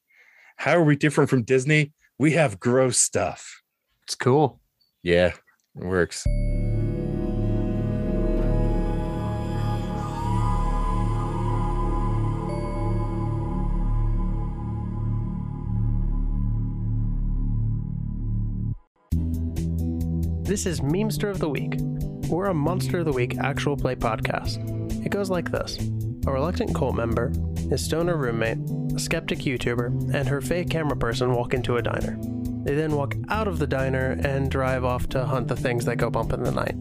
[0.58, 1.94] How are we different from Disney?
[2.18, 3.62] We have gross stuff.
[4.04, 4.60] It's cool.
[5.04, 5.28] Yeah,
[5.76, 6.26] it works.
[20.44, 21.74] This is Memester of the Week.
[22.30, 24.60] We're a Monster of the Week actual play podcast.
[25.04, 25.78] It goes like this
[26.28, 27.32] a reluctant cult member,
[27.70, 28.60] his stoner roommate,
[28.96, 32.20] a skeptic YouTuber, and her fake camera person walk into a diner.
[32.64, 35.96] They then walk out of the diner and drive off to hunt the things that
[35.96, 36.76] go bump in the night.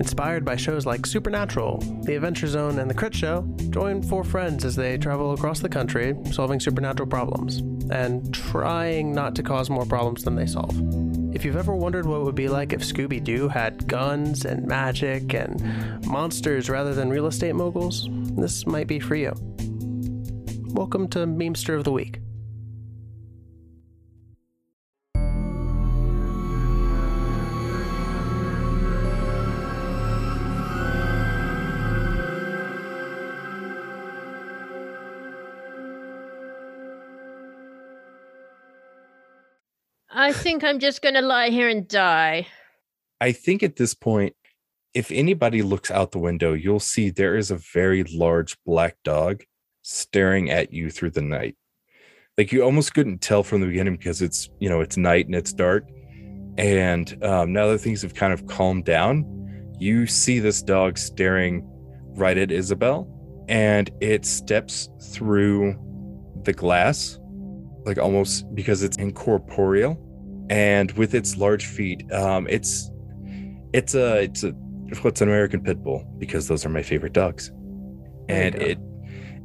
[0.00, 4.64] Inspired by shows like Supernatural, The Adventure Zone, and The Crit Show, join four friends
[4.64, 7.58] as they travel across the country solving supernatural problems
[7.90, 10.76] and trying not to cause more problems than they solve.
[11.30, 14.66] If you've ever wondered what it would be like if Scooby Doo had guns and
[14.66, 15.60] magic and
[16.06, 19.34] monsters rather than real estate moguls, this might be for you.
[20.72, 22.20] Welcome to Memester of the Week.
[40.28, 42.48] I think I'm just going to lie here and die.
[43.18, 44.36] I think at this point,
[44.92, 49.42] if anybody looks out the window, you'll see there is a very large black dog
[49.80, 51.56] staring at you through the night.
[52.36, 55.34] Like you almost couldn't tell from the beginning because it's you know it's night and
[55.34, 55.88] it's dark.
[56.58, 59.24] And um, now that things have kind of calmed down,
[59.78, 61.66] you see this dog staring
[62.16, 63.08] right at Isabelle,
[63.48, 65.74] and it steps through
[66.42, 67.18] the glass,
[67.86, 69.98] like almost because it's incorporeal,
[70.50, 72.90] and with its large feet, um, it's
[73.72, 74.52] it's a it's a
[75.02, 77.50] what's an American pit bull because those are my favorite dogs,
[78.28, 78.78] and it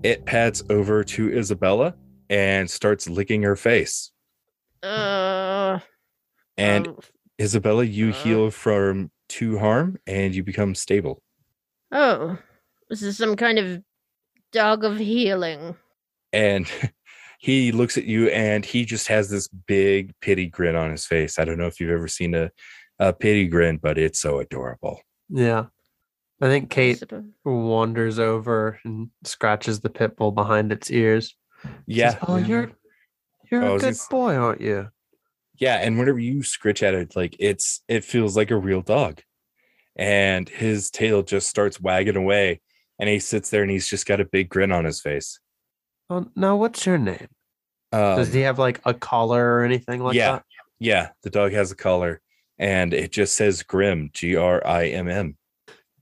[0.04, 1.96] it pats over to Isabella
[2.30, 4.12] and starts licking her face.
[4.82, 5.80] Uh,
[6.58, 7.00] And um,
[7.39, 8.13] Isabella, you uh.
[8.13, 11.22] heal from two harm and you become stable.
[11.92, 12.38] oh,
[12.89, 13.82] this is some kind of
[14.52, 15.76] dog of healing.
[16.32, 16.68] And
[17.43, 21.38] he looks at you and he just has this big pity grin on his face.
[21.38, 22.49] I don't know if you've ever seen a,
[22.99, 25.01] a pity grin, but it's so adorable.
[25.27, 25.65] Yeah.
[26.41, 27.03] I think Cait
[27.43, 31.36] wanders over and scratches the pit bull behind its ears.
[31.86, 32.12] Yeah.
[32.12, 32.71] Says, oh, you're
[33.51, 34.88] you're I a oh, was good boy, aren't you?
[35.60, 35.75] Yeah.
[35.82, 39.19] And whenever you scritch at it, like it's it feels like a real dog.
[39.97, 42.62] And his tail just starts wagging away.
[42.99, 45.41] And he sits there and he's just got a big grin on his face.
[46.10, 47.28] Oh, now what's your name?
[47.92, 50.32] Um, Does he have like a collar or anything like yeah.
[50.34, 50.46] that?
[50.80, 52.22] Yeah, the dog has a collar
[52.58, 55.38] and it just says Grim, G R I M M.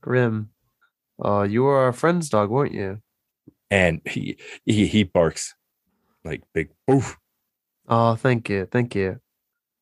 [0.00, 0.50] Grim.
[1.22, 3.00] Uh, you were our friend's dog, weren't you?
[3.70, 4.36] And he,
[4.66, 5.54] he he barks
[6.24, 7.16] like big oof.
[7.88, 9.20] Oh, thank you, thank you.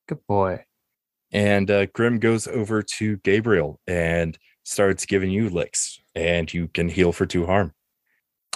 [0.08, 0.64] Good boy.
[1.32, 6.88] And uh, Grim goes over to Gabriel and starts giving you licks, and you can
[6.88, 7.72] heal for two harm.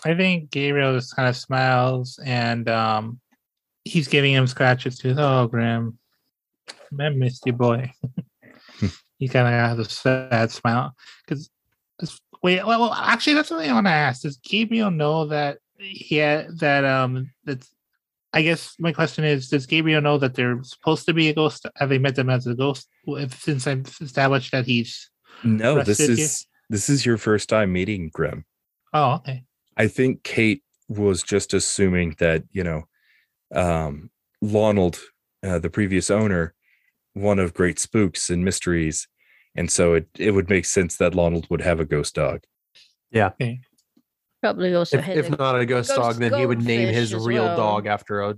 [0.04, 3.20] I think Gabriel just kind of smiles and um,
[3.84, 5.14] he's giving him scratches too.
[5.16, 5.98] Oh, Grim,
[7.00, 7.92] I missed you, boy.
[9.18, 10.94] he kind of has a sad smile
[11.26, 11.50] because
[12.42, 14.22] wait, well, actually, that's what I want to ask.
[14.22, 17.74] Does Gabriel know that he had that um that's
[18.32, 21.66] I guess my question is, does Gabriel know that they're supposed to be a ghost?
[21.76, 22.88] Have they met them as a ghost?
[23.06, 25.10] If, since I've established that he's
[25.42, 28.44] No, this is this is your first time meeting Grim.
[28.92, 29.44] oh okay.
[29.76, 32.84] I think Cait was just assuming that you know,
[33.54, 34.10] um,
[34.40, 35.00] Lonald,
[35.42, 36.54] uh, the previous owner,
[37.14, 39.08] one of great spooks and mysteries,
[39.54, 42.42] and so it it would make sense that Lonald would have a ghost dog.
[43.10, 43.30] Yeah.
[44.42, 47.44] Probably also If, if not a ghost, ghost dog, then he would name his real
[47.44, 47.56] well.
[47.56, 48.34] dog after a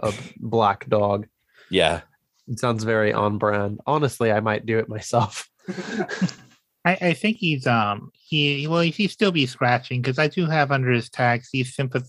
[0.00, 1.26] a black dog.
[1.70, 2.02] Yeah,
[2.48, 3.80] It sounds very on brand.
[3.86, 5.48] Honestly, I might do it myself.
[6.86, 10.70] I, I think he's um he well he still be scratching because I do have
[10.70, 12.08] under his tags he's sympath.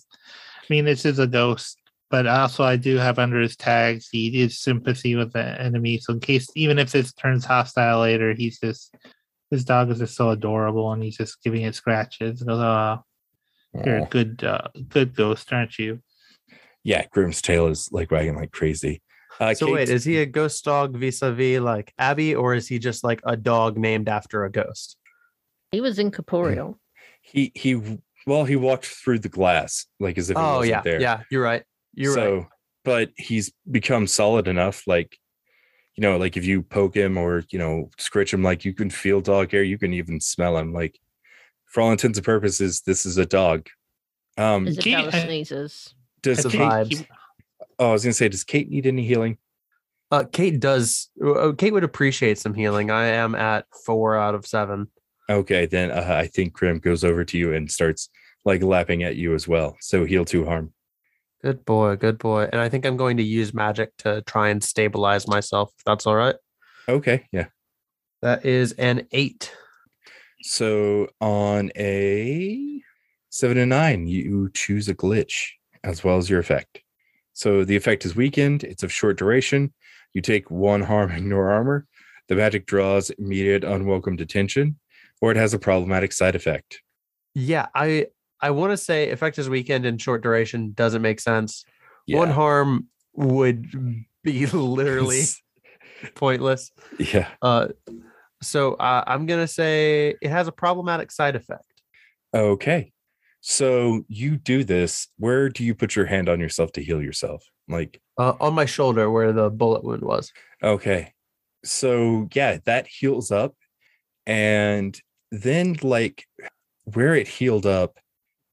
[0.61, 4.39] I mean this is a ghost, but also I do have under his tags he
[4.39, 5.97] is sympathy with the enemy.
[5.97, 8.95] So in case even if this turns hostile later, he's just
[9.49, 12.43] this dog is just so adorable and he's just giving it scratches.
[12.43, 13.03] Goes, oh,
[13.83, 16.01] you're a good uh, good ghost, aren't you?
[16.83, 17.05] yeah.
[17.07, 19.01] Groom's tail is like wagging like crazy.
[19.39, 23.03] Uh, so wait, is he a ghost dog vis-a-vis like Abby, or is he just
[23.03, 24.97] like a dog named after a ghost?
[25.71, 26.79] he was incorporeal.
[27.21, 30.81] he he well he walked through the glass like as if he Oh wasn't yeah,
[30.81, 31.01] there.
[31.01, 31.63] yeah, you're right.
[31.93, 32.21] You're right.
[32.21, 32.45] so, right.
[32.85, 35.17] but he's become solid enough, like
[35.95, 38.89] you know, like if you poke him or you know scritch him, like you can
[38.89, 40.71] feel dog hair, you can even smell him.
[40.73, 40.97] Like
[41.65, 43.67] for all intents and purposes, this is a dog.
[44.37, 45.93] Um, Isabella Cait- sneezes.
[46.21, 47.07] does the I Cait?
[47.77, 47.83] Think vibes.
[47.83, 49.37] he- Oh, I was gonna say, does Cait need any healing?
[50.09, 51.09] Uh, Cait does.
[51.23, 52.89] uh, Cait would appreciate some healing.
[52.91, 54.87] I am at four out of seven.
[55.29, 58.09] Okay, then uh, I think Grim goes over to you and starts
[58.45, 59.75] like lapping at you as well.
[59.81, 60.73] So heal two harm.
[61.43, 62.47] Good boy, good boy.
[62.51, 65.71] And I think I'm going to use magic to try and stabilize myself.
[65.77, 66.35] If that's all right.
[66.87, 67.47] Okay, yeah.
[68.21, 69.53] That is an eight.
[70.43, 72.81] So on a
[73.29, 75.49] seven and nine, you choose a glitch
[75.83, 76.79] as well as your effect.
[77.37, 79.71] So the effect is weakened, it's of short duration.
[80.15, 81.85] You take one harm, ignore armor.
[82.29, 84.79] The magic draws immediate unwelcome detention,
[85.21, 86.81] or it has a problematic side effect.
[87.35, 88.07] Yeah, I
[88.41, 91.63] I want to say effect is weakened and short duration doesn't make sense.
[92.07, 93.67] One harm would
[94.23, 95.21] be literally
[96.15, 96.71] pointless.
[96.97, 97.27] yeah.
[97.43, 97.67] Uh,
[98.41, 101.83] so uh, I'm gonna say it has a problematic side effect.
[102.33, 102.93] Okay.
[103.41, 105.07] So you do this.
[105.17, 107.43] Where do you put your hand on yourself to heal yourself?
[107.67, 110.31] Like, Uh, on my shoulder where the bullet wound was.
[110.63, 111.13] okay.
[111.65, 113.55] So yeah, that heals up.
[114.25, 114.99] And
[115.31, 116.25] then, like,
[116.85, 117.99] where it healed up,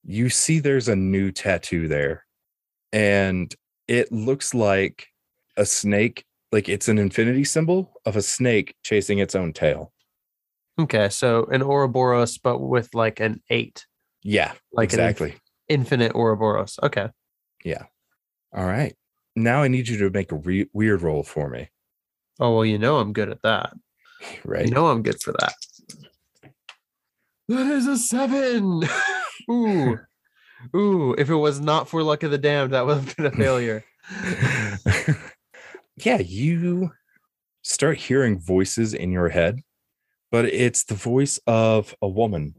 [0.04, 2.24] you see there's a new tattoo there.
[2.92, 3.54] And
[3.88, 5.06] it looks like
[5.56, 9.92] a snake, like it's an infinity symbol of a snake chasing its own tail.
[10.80, 13.86] Okay, so an Ouroboros, but with like an eight,
[14.24, 15.34] Yeah, like exactly.
[15.68, 16.78] infinite Ouroboros.
[16.82, 17.10] Okay.
[17.64, 17.84] Yeah.
[18.52, 18.96] All right.
[19.36, 21.68] Now I need you to make a re- weird roll for me.
[22.40, 23.72] Oh well, you know I'm good at that.
[24.44, 24.64] Right.
[24.66, 25.52] You know I'm good for that.
[27.48, 28.82] That is a seven.
[29.50, 29.98] Ooh.
[30.74, 31.14] Ooh.
[31.18, 33.84] If it was not for luck of the damned, that would have been a failure.
[35.96, 36.90] yeah, you
[37.62, 39.60] start hearing voices in your head,
[40.30, 42.54] but it's the voice of a woman.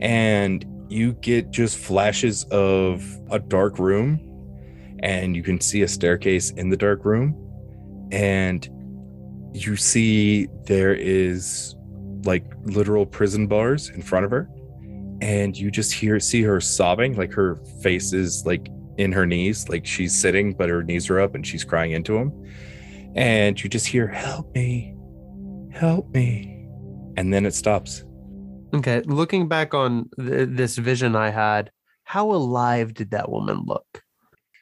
[0.00, 4.20] And you get just flashes of a dark room,
[5.00, 7.40] and you can see a staircase in the dark room.
[8.12, 8.68] And
[9.52, 11.76] you see there is
[12.24, 14.48] like literal prison bars in front of her.
[15.20, 18.68] And you just hear see her sobbing, like her face is like
[18.98, 22.16] in her knees, like she's sitting, but her knees are up and she's crying into
[22.16, 22.32] him.
[23.14, 24.94] And you just hear, Help me,
[25.70, 26.66] help me.
[27.16, 28.04] And then it stops.
[28.74, 29.00] Okay.
[29.02, 31.70] Looking back on th- this vision I had,
[32.04, 34.02] how alive did that woman look?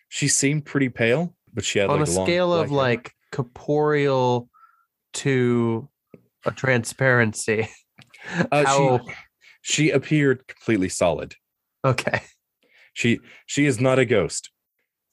[0.09, 2.77] She seemed pretty pale, but she had on like a long scale of hair.
[2.77, 4.49] like corporeal
[5.15, 5.89] to
[6.45, 7.69] a transparency.
[8.53, 9.13] Uh, how- she,
[9.63, 11.35] she appeared completely solid.
[11.85, 12.21] okay.
[12.95, 14.51] She she is not a ghost.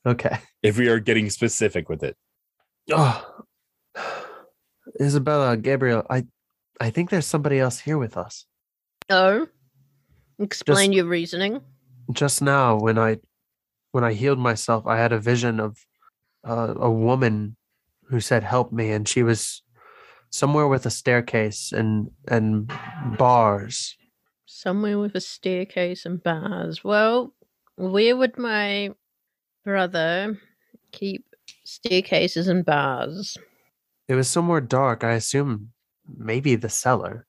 [0.06, 0.38] Okay.
[0.62, 2.16] If we are getting specific with it.
[2.92, 3.26] Oh,
[5.00, 6.26] Isabella, Gabriel, I,
[6.82, 8.46] I think there's somebody else here with us.
[9.10, 9.48] Oh,
[10.40, 11.62] explain Just- your reasoning.
[12.12, 13.18] Just now, when I,
[13.92, 15.78] when I healed myself, I had a vision of
[16.48, 17.56] uh, a woman
[18.10, 19.62] who said, "Help me," and she was
[20.32, 22.72] somewhere with a staircase and and
[23.18, 23.96] bars.
[24.48, 26.84] Somewhere with a staircase and bars.
[26.84, 27.36] Well,
[27.78, 28.90] where would my
[29.64, 30.40] brother
[30.92, 31.26] keep
[31.64, 33.38] staircases and bars?
[34.08, 35.04] It was somewhere dark.
[35.04, 35.74] I assume
[36.18, 37.28] maybe the cellar.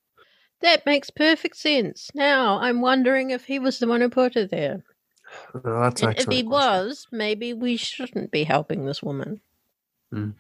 [0.63, 2.11] That makes perfect sense.
[2.15, 4.83] Now I'm wondering if he was the one who put her there.
[5.55, 9.41] Well, that's And if actually he was, maybe we shouldn't be helping this woman.
[10.13, 10.31] Hmm.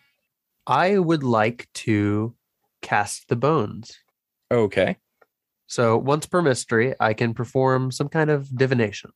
[0.66, 2.35] I would like to
[2.83, 3.99] cast the bones.
[4.51, 4.97] Okay.
[5.66, 9.12] So once per mystery, I can perform some kind of divination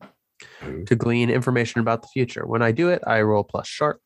[0.65, 0.85] Ooh.
[0.85, 2.47] to glean information about the future.
[2.47, 4.01] When I do it, I roll plus sharp.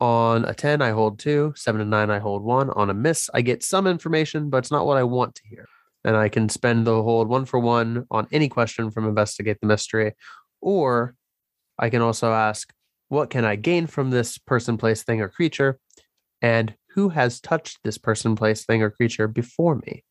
[0.00, 1.52] On a 10, I hold two.
[1.56, 2.70] Seven and nine, I hold one.
[2.70, 5.66] On a miss, I get some information, but it's not what I want to hear.
[6.04, 9.66] And I can spend the hold one for one on any question from Investigate the
[9.66, 10.12] Mystery.
[10.60, 11.14] Or
[11.78, 12.72] I can also ask,
[13.08, 15.78] what can I gain from this person, place, thing, or creature?
[16.42, 20.04] And who has touched this person, place, thing, or creature before me?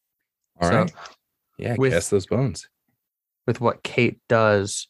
[0.61, 0.93] All So, right.
[1.57, 2.67] Yeah, with- cast those bones.
[3.45, 4.87] with what Cait does,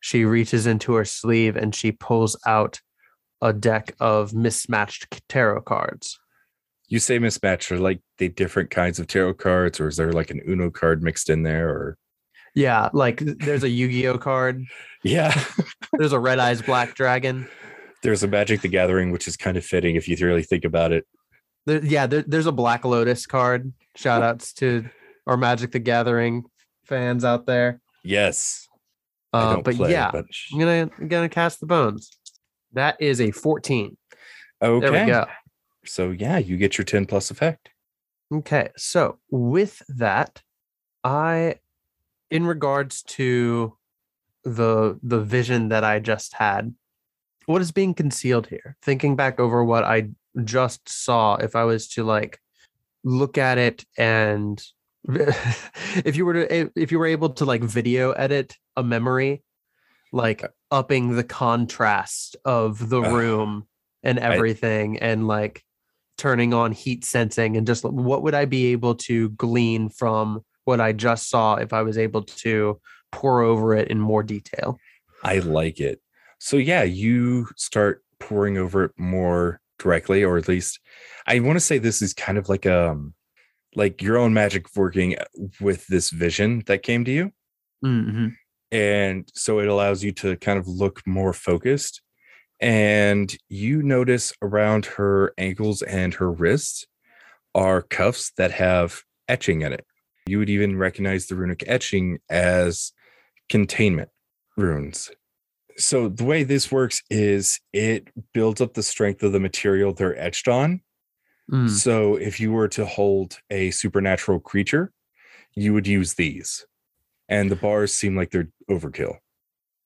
[0.00, 2.80] she reaches into her sleeve and she pulls out
[3.42, 6.20] a deck of mismatched tarot cards.
[6.88, 10.30] You say mismatch are like the different kinds of tarot cards, or is there like
[10.30, 11.68] an Uno card mixed in there?
[11.68, 11.98] Or
[12.54, 14.64] Yeah, like there's a Yu-Gi-Oh card,
[15.02, 15.32] yeah,
[15.92, 17.48] there's a Red Eyes Black Dragon.
[18.02, 20.92] there's a Magic the Gathering, which is kind of fitting if you really think about
[20.92, 21.06] it.
[21.66, 23.72] There, yeah, there, there's a Black Lotus card.
[23.96, 24.88] Shout outs to
[25.26, 26.44] our Magic the Gathering
[26.84, 27.80] fans out there.
[28.04, 28.68] Yes,
[29.32, 32.16] Uh, but play, yeah, but I'm gonna I'm gonna cast the bones.
[32.74, 33.96] That is a 14.
[34.62, 34.80] okay.
[34.90, 35.26] There we go.
[35.88, 37.70] So yeah, you get your ten plus effect.
[38.32, 40.42] Okay, so with that,
[41.04, 41.56] I,
[42.30, 43.76] in regards to
[44.44, 46.74] the the vision that I just had,
[47.46, 48.76] what is being concealed here?
[48.82, 50.10] Thinking back over what I
[50.44, 52.40] just saw, if I was to like
[53.04, 54.62] look at it and
[55.08, 59.44] if you were to if you were able to like video edit a memory,
[60.12, 63.68] like uh upping the contrast of the room
[64.02, 65.62] and everything, and like
[66.18, 70.80] turning on heat sensing and just what would I be able to glean from what
[70.80, 72.80] I just saw if I was able to
[73.12, 74.78] pore over it in more detail.
[75.22, 76.00] I like it.
[76.38, 80.80] So yeah, you start poring over it more directly, or at least
[81.26, 83.14] I want to say this is kind of like um
[83.74, 85.16] like your own magic working
[85.60, 87.32] with this vision that came to you.
[87.84, 88.28] Mm-hmm.
[88.72, 92.00] And so it allows you to kind of look more focused.
[92.60, 96.86] And you notice around her ankles and her wrists
[97.54, 99.84] are cuffs that have etching in it.
[100.26, 102.92] You would even recognize the runic etching as
[103.48, 104.08] containment
[104.56, 105.10] runes.
[105.76, 110.18] So the way this works is it builds up the strength of the material they're
[110.18, 110.80] etched on.
[111.52, 111.68] Mm.
[111.68, 114.92] So if you were to hold a supernatural creature,
[115.54, 116.66] you would use these.
[117.28, 119.18] And the bars seem like they're overkill.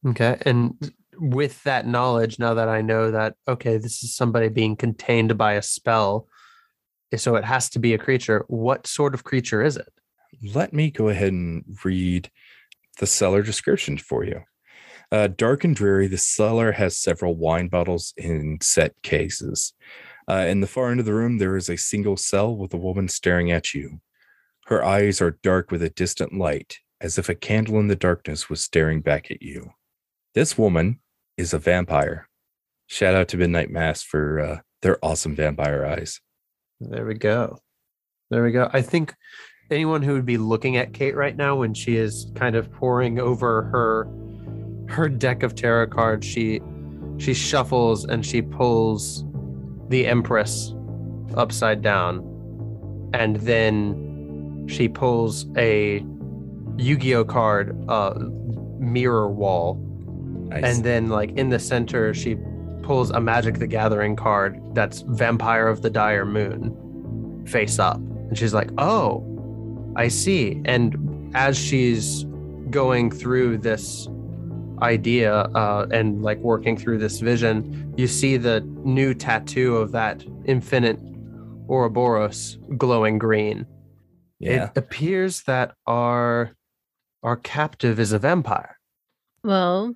[0.06, 0.38] Okay.
[0.42, 5.36] And with that knowledge, now that I know that, okay, this is somebody being contained
[5.36, 6.26] by a spell,
[7.16, 9.92] so it has to be a creature, what sort of creature is it?
[10.42, 12.30] Let me go ahead and read
[12.98, 14.42] the cellar description for you.
[15.12, 19.72] Uh, dark and dreary, the cellar has several wine bottles in set cases.
[20.28, 22.78] Uh, in the far end of the room, there is a single cell with a
[22.78, 24.00] woman staring at you.
[24.66, 28.48] Her eyes are dark with a distant light, as if a candle in the darkness
[28.48, 29.72] was staring back at you.
[30.34, 31.00] This woman
[31.41, 32.28] is a vampire.
[32.86, 36.20] Shout out to Midnight Mass for uh, their awesome vampire eyes.
[36.80, 37.59] There we go.
[38.30, 38.70] There we go.
[38.72, 39.14] I think
[39.70, 43.18] anyone who would be looking at Cait right now when she is kind of poring
[43.18, 44.09] over her
[44.88, 46.61] her deck of tarot cards, she
[47.18, 49.24] she shuffles and she pulls
[49.88, 50.74] the Empress
[51.34, 52.26] upside down.
[53.14, 56.05] And then she pulls a
[56.76, 58.14] Yu-Gi-Oh card, uh
[58.78, 59.89] mirror wall.
[60.48, 60.64] Nice.
[60.64, 62.36] And then like in the center, she
[62.82, 67.96] pulls a Magic the Gathering card that's Vampire of the Dire Moon face up.
[67.96, 69.24] And she's like, oh,
[69.96, 70.60] I see.
[70.64, 72.24] And as she's
[72.70, 74.08] going through this
[74.82, 80.24] idea uh, and like working through this vision, you see the new tattoo of that
[80.44, 80.98] infinite
[81.68, 83.66] Ouroboros glowing green.
[84.40, 84.64] yeah.
[84.64, 86.56] It appears that our
[87.22, 88.78] our captive is a vampire.
[89.44, 89.94] Well,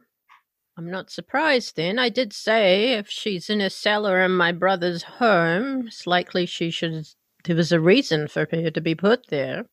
[0.77, 1.99] I'm not surprised then.
[1.99, 6.71] I did say if she's in a cellar in my brother's home, it's likely she
[6.71, 7.07] should.
[7.45, 9.67] There was a reason for her to be put there.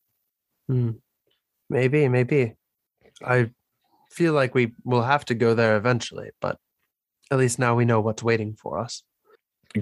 [0.68, 0.90] Hmm.
[1.68, 2.54] Maybe, maybe.
[3.24, 3.50] I
[4.10, 6.58] feel like we will have to go there eventually, but
[7.30, 9.02] at least now we know what's waiting for us.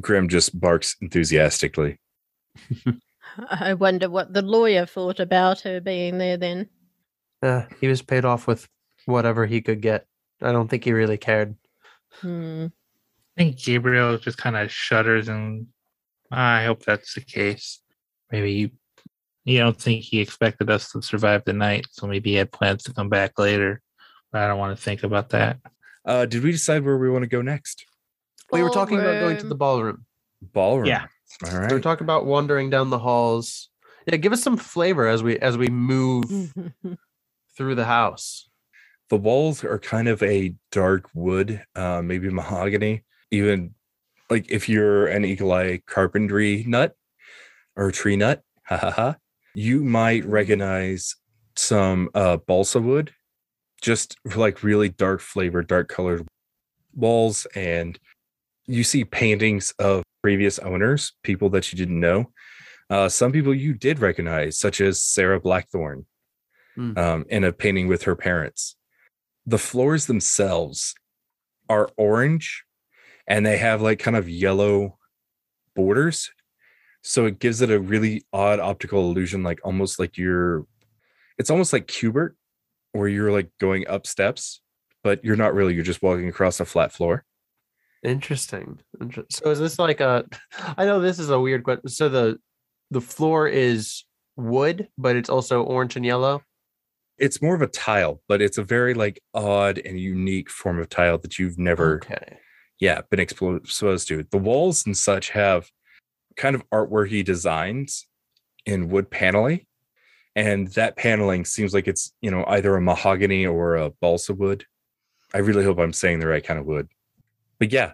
[0.00, 1.98] Grim just barks enthusiastically.
[3.50, 6.68] I wonder what the lawyer thought about her being there then.
[7.42, 8.68] Uh, he was paid off with
[9.06, 10.06] whatever he could get.
[10.43, 11.57] I don't think he really cared.
[12.20, 12.66] Hmm.
[13.36, 15.66] I think Gabriel just kind of shudders and
[16.30, 17.80] I hope that's the case.
[18.30, 18.70] Maybe you,
[19.45, 22.84] you don't think he expected us to survive the night, so maybe he had plans
[22.84, 23.80] to come back later.
[24.30, 25.59] But I don't want to think about that.
[26.05, 27.84] Uh, did we decide where we want to go next?
[28.53, 30.05] We were talking about going to the Ballroom.
[30.41, 30.86] ballroom.
[30.86, 30.86] Ballroom.
[30.86, 31.07] Yeah.
[31.47, 31.70] All right.
[31.70, 33.68] We were talking about wandering down the halls.
[34.07, 36.53] Yeah, give us some flavor as we as we move
[37.57, 38.49] through the house.
[39.11, 43.04] The walls are kind of a dark wood, uh, maybe mahogany.
[43.30, 43.74] Even
[44.30, 46.94] like if you're an eagle eye carpentry nut
[47.76, 49.16] or tree nut, ha ha ha,
[49.54, 51.16] you might recognize
[51.56, 53.12] some uh, balsa wood,
[53.82, 56.26] just like really dark flavored, dark colored
[56.94, 57.46] walls.
[57.54, 57.98] And
[58.66, 62.30] you see paintings of previous owners, people that you didn't know.
[62.88, 66.06] Uh, some people you did recognize, such as Sarah Blackthorne,
[66.76, 66.96] Hmm.
[66.96, 68.76] um, in a painting with her parents
[69.47, 70.95] the floors themselves
[71.68, 72.64] are orange
[73.26, 74.99] and they have like kind of yellow
[75.74, 76.30] borders
[77.03, 80.66] so it gives it a really odd optical illusion like almost like you're
[81.38, 82.36] it's almost like Q*bert
[82.93, 84.61] where you're like going up steps
[85.03, 87.24] but you're not really you're just walking across a flat floor
[88.03, 88.80] Interesting.
[89.28, 90.24] So is this like a?
[90.78, 91.88] I know this is a weird question.
[91.88, 92.38] So the
[92.91, 94.05] the floor is
[94.36, 96.43] wood, but it's also orange and yellow.
[97.20, 100.88] It's more of a tile but it's a very like odd and unique form of
[100.88, 102.38] tile that you've never Okay.
[102.80, 104.24] yeah been exposed to.
[104.30, 105.70] The walls and such have
[106.36, 108.06] kind of artworky designs
[108.66, 109.66] in wood paneling
[110.36, 114.64] and that paneling seems like it's you know either a mahogany or a balsa wood.
[115.34, 116.88] I really hope i'm saying the right kind of wood.
[117.58, 117.92] But yeah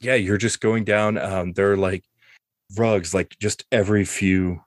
[0.00, 2.04] yeah you're just going down um there are like
[2.76, 4.60] rugs like just every few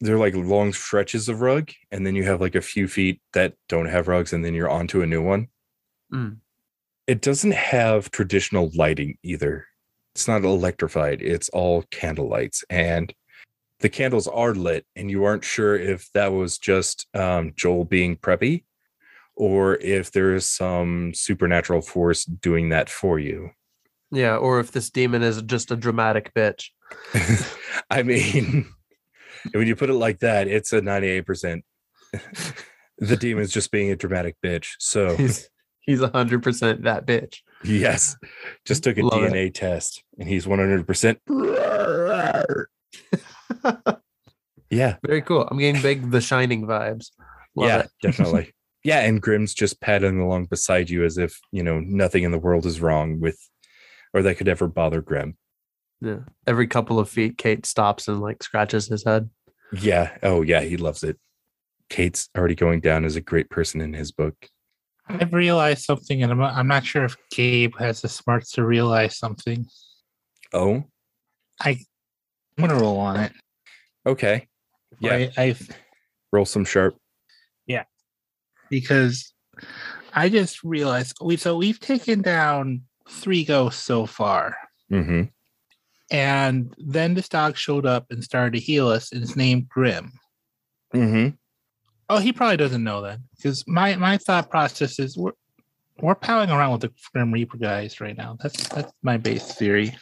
[0.00, 3.54] they're like long stretches of rug and then you have like a few feet that
[3.68, 5.48] don't have rugs and then you're onto a new one
[6.12, 6.36] Mm.
[7.06, 9.66] it doesn't have traditional lighting either.
[10.14, 12.62] It's not electrified, it's all candle lights.
[12.70, 13.12] And
[13.80, 18.16] the candles are lit, and you aren't sure if that was just um, Joel being
[18.16, 18.64] preppy
[19.34, 23.50] or if there is some supernatural force doing that for you.
[24.10, 26.68] Yeah, or if this demon is just a dramatic bitch.
[27.90, 28.72] I mean,
[29.52, 31.62] when you put it like that, it's a 98%.
[32.98, 34.74] the demon's just being a dramatic bitch.
[34.78, 35.48] So, He's
[35.80, 37.38] he's hundred percent that bitch.
[37.62, 38.16] yes,
[38.64, 39.32] just took a Love it.
[39.32, 41.16] DNA test and he's 100%.
[44.70, 45.46] yeah, Very cool.
[45.50, 47.10] I'm getting big The Shining vibes.
[47.54, 47.90] Love yeah, it.
[48.02, 48.52] definitely.
[48.84, 52.38] Yeah, and Grimm's just padding along beside you as if, you know, nothing in the
[52.38, 53.38] world is wrong with
[54.14, 55.36] or that could ever bother Grim.
[56.00, 56.20] Yeah.
[56.46, 59.30] Every couple of feet, Cait stops and like scratches his head.
[59.72, 60.16] Yeah.
[60.22, 61.18] Oh, yeah, he loves it.
[61.88, 64.48] Cait's already going down as a great person in his book.
[65.08, 69.16] I've realized something, and I'm, I'm not sure if Gabe has the smarts to realize
[69.16, 69.66] something.
[70.52, 70.84] Oh,
[71.60, 71.78] I,
[72.58, 73.32] I'm gonna roll on it.
[74.04, 74.48] okay.
[74.98, 75.12] Yeah.
[75.12, 75.68] I, I've
[76.32, 76.96] Roll some sharp.
[77.66, 77.84] Yeah,
[78.68, 79.32] because
[80.12, 84.56] I just realized we so we've taken down three ghosts so far,
[84.90, 85.22] Mm-hmm.
[86.10, 90.12] And then this dog showed up and started to heal us, and it's named Grim.
[90.94, 91.34] Mm-hmm.
[92.08, 95.32] Oh, he probably doesn't know that because my my thought process is we're
[96.00, 98.36] we're palling around with the Grim Reaper guys right now.
[98.40, 99.96] That's that's my base theory.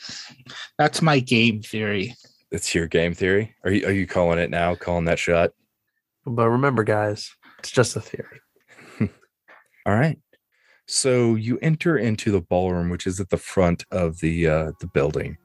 [0.79, 2.15] That's my game theory.
[2.51, 3.55] It's your game theory.
[3.65, 4.75] Are you are you calling it now?
[4.75, 5.53] Calling that shot?
[6.27, 8.41] But remember, guys, it's just a theory.
[9.87, 10.19] All right.
[10.87, 14.87] So you enter into the ballroom, which is at the front of the uh, the
[14.87, 15.39] building.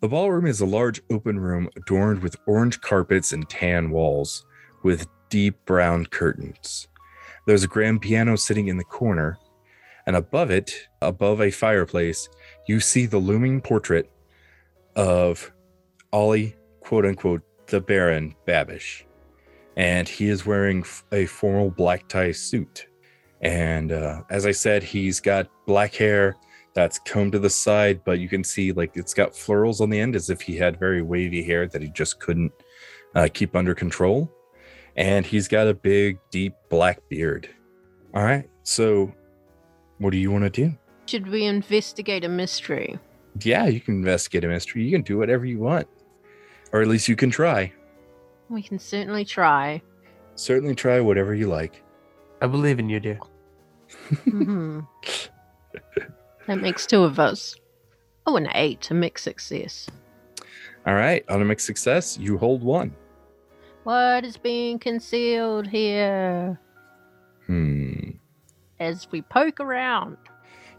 [0.00, 4.46] The ballroom is a large open room adorned with orange carpets and tan walls,
[4.82, 6.88] with deep brown curtains.
[7.46, 9.38] There's a grand piano sitting in the corner,
[10.06, 10.72] and above it,
[11.02, 12.30] above a fireplace,
[12.66, 14.10] you see the looming portrait
[14.96, 15.52] of
[16.14, 19.04] Ollie, quote unquote, the Baron Babish,
[19.76, 20.82] and he is wearing
[21.12, 22.86] a formal black tie suit.
[23.42, 26.36] And uh, as I said, he's got black hair
[26.74, 29.98] that's combed to the side, but you can see like it's got florals on the
[29.98, 32.52] end as if he had very wavy hair that he just couldn't
[33.14, 34.30] uh, keep under control.
[34.96, 37.48] And he's got a big, deep black beard.
[38.14, 38.48] All right.
[38.64, 39.12] So,
[39.98, 40.76] what do you want to do?
[41.06, 42.98] Should we investigate a mystery?
[43.40, 44.84] Yeah, you can investigate a mystery.
[44.84, 45.86] You can do whatever you want,
[46.72, 47.72] or at least you can try.
[48.48, 49.82] We can certainly try.
[50.34, 51.82] Certainly try whatever you like.
[52.42, 53.20] I believe in you, dear.
[54.24, 54.86] Mhm.
[56.50, 57.54] that makes two of us.
[58.26, 59.88] Oh, an eight, a mixed success.
[60.84, 61.24] All right.
[61.28, 62.92] On a mixed success, you hold one.
[63.84, 66.58] What is being concealed here?
[67.46, 68.10] Hmm.
[68.80, 70.16] As we poke around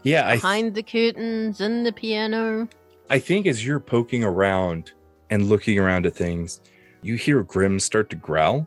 [0.02, 2.68] Yeah, I th- behind the curtains and the piano.
[3.08, 4.92] I think as you're poking around
[5.30, 6.60] and looking around at things,
[7.02, 8.66] you hear Grim start to growl,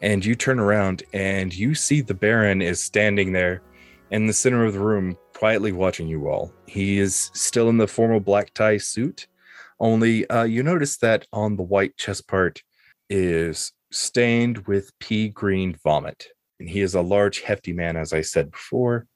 [0.00, 3.62] and you turn around and you see the Baron is standing there
[4.10, 6.52] in the center of the room, quietly watching you all.
[6.68, 9.26] He is still in the formal black tie suit,
[9.80, 12.62] only uh, you notice that on the white chest part
[13.10, 16.28] is stained with pea green vomit.
[16.60, 19.08] And he is a large, hefty man, as I said before.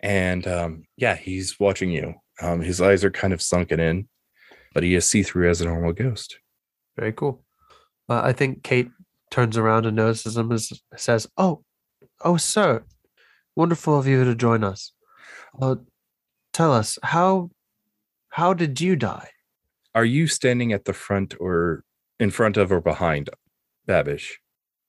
[0.00, 2.12] And um, yeah, he's watching you.
[2.42, 4.06] Um, his eyes are kind of sunken in,
[4.74, 6.40] but he is see through as a normal ghost.
[6.94, 7.42] Very cool.
[8.06, 8.90] Uh, I think Cait
[9.30, 10.60] turns around and notices him and
[10.94, 11.64] says, "Oh,
[12.22, 12.84] oh, sir,
[13.56, 14.93] wonderful of you to join us.
[15.60, 15.76] Uh,
[16.52, 17.50] tell us how
[18.30, 19.30] how did you die?
[19.94, 21.84] Are you standing at the front or
[22.18, 23.30] in front of or behind
[23.86, 24.32] Babish,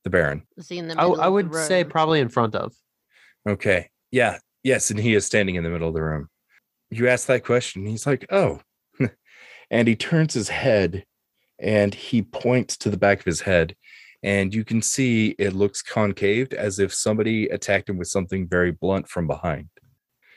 [0.04, 0.48] the Baron?
[0.58, 2.74] Is he in the I, middle I of would the say probably in front of.
[3.48, 3.90] Okay.
[4.12, 4.40] Yeah.
[4.64, 4.90] Yes.
[4.90, 6.28] And he is standing in the middle of the room.
[6.90, 7.86] You ask that question.
[7.86, 8.62] He's like, oh.
[9.70, 11.06] and he turns his head
[11.60, 13.76] and he points to the back of his head.
[14.24, 18.72] And you can see it looks concaved as if somebody attacked him with something very
[18.72, 19.70] blunt from behind.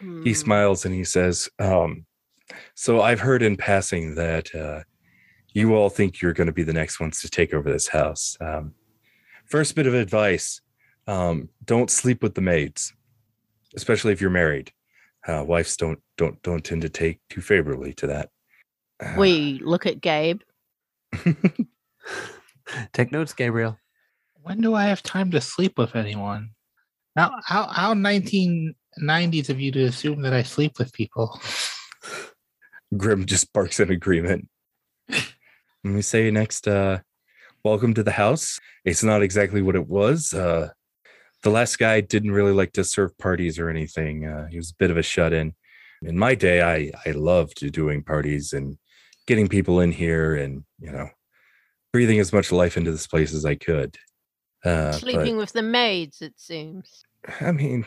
[0.01, 0.33] He Hmm.
[0.33, 2.07] smiles and he says, um,
[2.75, 4.83] So I've heard in passing that uh,
[5.53, 8.37] you all think you're going to be the next ones to take over this house.
[8.41, 8.75] Um,
[9.47, 10.61] first bit of advice
[11.07, 12.93] um, don't sleep with the maids,
[13.77, 14.73] especially if you're married.
[15.27, 18.31] Uh, wives don't don't don't tend to take too favorably to that.
[19.03, 20.41] Uh, We look at Gabe.
[22.93, 23.79] Take notes, Gabriel.
[24.43, 26.51] When do I have time to sleep with anyone?
[27.17, 27.95] Now, how how
[29.01, 31.41] 1990s of you to assume that I sleep with people?
[32.97, 34.49] Grim just barks in agreement.
[35.09, 35.25] Let
[35.85, 36.99] me say next, uh,
[37.65, 38.59] welcome to the house.
[38.85, 40.33] It's not exactly what it was.
[40.35, 40.71] Uh,
[41.43, 44.27] the last guy didn't really like to serve parties or anything.
[44.27, 45.55] Uh, he was a bit of a shut in.
[46.03, 48.79] In my day, I, I loved doing parties and
[49.27, 51.09] getting people in here and, you know,
[51.93, 53.97] breathing as much life into this place as I could.
[54.65, 57.03] Uh, but- Sleeping with the maids, it seems.
[57.41, 57.85] I mean,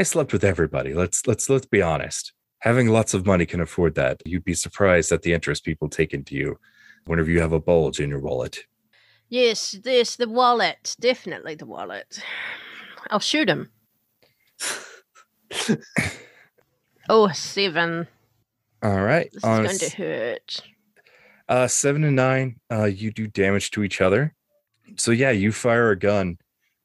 [0.00, 0.94] I slept with everybody.
[0.94, 2.32] Let's let's let's be honest.
[2.60, 4.22] Having lots of money can afford that.
[4.24, 6.58] You'd be surprised at the interest people take into you
[7.04, 8.60] whenever you have a bulge in your wallet.
[9.28, 10.96] Yes, this, the wallet.
[10.98, 12.18] Definitely the wallet.
[13.10, 13.68] I'll shoot him.
[17.10, 18.06] oh, seven.
[18.82, 19.30] All right.
[19.30, 20.62] This on is going to hurt.
[21.46, 24.34] Uh, seven and nine, uh, you do damage to each other.
[24.96, 26.38] So yeah, you fire a gun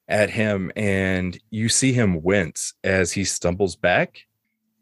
[0.07, 4.21] at him, and you see him wince as he stumbles back,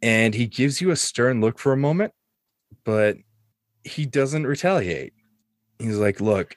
[0.01, 2.13] and he gives you a stern look for a moment,
[2.83, 3.17] but
[3.83, 5.13] he doesn't retaliate.
[5.79, 6.55] He's like, "Look,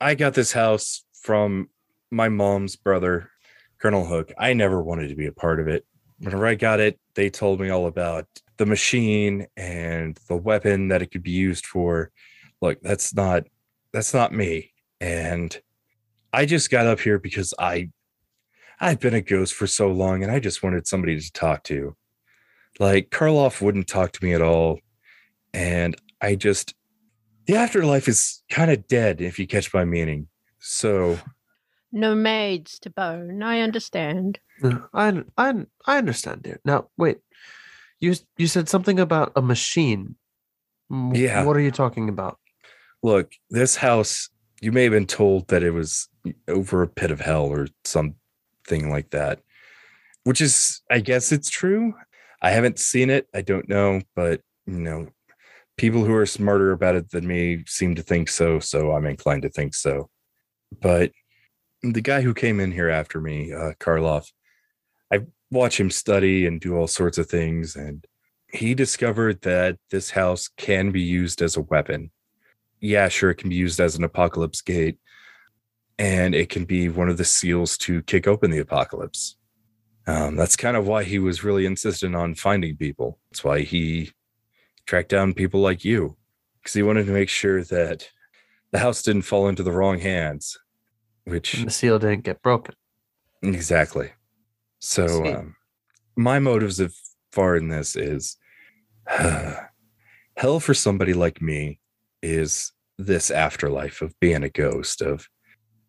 [0.00, 1.70] I got this house from
[2.10, 3.30] my mom's brother,
[3.78, 4.32] Colonel Hook.
[4.38, 5.84] I never wanted to be a part of it.
[6.18, 8.26] Whenever I got it, they told me all about
[8.56, 12.10] the machine and the weapon that it could be used for."
[12.62, 13.44] look that's not
[13.92, 15.60] that's not me and
[16.32, 17.88] i just got up here because i
[18.80, 21.96] i've been a ghost for so long and i just wanted somebody to talk to
[22.78, 24.78] like karloff wouldn't talk to me at all
[25.54, 26.74] and i just
[27.46, 31.18] the afterlife is kind of dead if you catch my meaning so
[31.92, 33.42] No maids to bone.
[33.42, 34.38] I understand.
[34.60, 35.54] No, I I
[35.86, 36.60] I understand, dear.
[36.64, 37.18] Now, wait.
[38.00, 40.16] You you said something about a machine.
[40.90, 41.44] Yeah.
[41.44, 42.38] What are you talking about?
[43.02, 44.28] look this house
[44.60, 46.08] you may have been told that it was
[46.48, 49.40] over a pit of hell or something like that
[50.24, 51.94] which is i guess it's true.
[52.42, 53.26] I haven't seen it.
[53.34, 55.08] I don't know but you know
[55.76, 59.42] people who are smarter about it than me seem to think so so i'm inclined
[59.42, 60.10] to think so.
[60.80, 61.12] But
[61.82, 64.26] the guy who came in here after me uh karloff
[65.12, 68.04] i watch him study and do all sorts of things and
[68.52, 72.10] he discovered that this house can be used as a weapon
[72.86, 74.98] yeah, sure, it can be used as an apocalypse gate,
[75.98, 79.36] and it can be one of the seals to kick open the apocalypse.
[80.06, 83.18] Um, that's kind of why he was really insistent on finding people.
[83.30, 84.12] That's why he
[84.86, 86.16] tracked down people like you,
[86.58, 88.08] because he wanted to make sure that
[88.70, 90.58] the house didn't fall into the wrong hands.
[91.24, 92.76] Which And the seal didn't get broken.
[93.42, 94.12] Exactly.
[94.78, 95.56] So, um,
[96.14, 96.94] my motives of
[97.32, 98.36] far in this is
[99.06, 101.80] hell for somebody like me
[102.22, 105.28] is this afterlife of being a ghost, of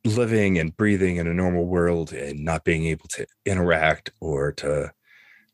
[0.04, 4.92] living and breathing in a normal world and not being able to interact or to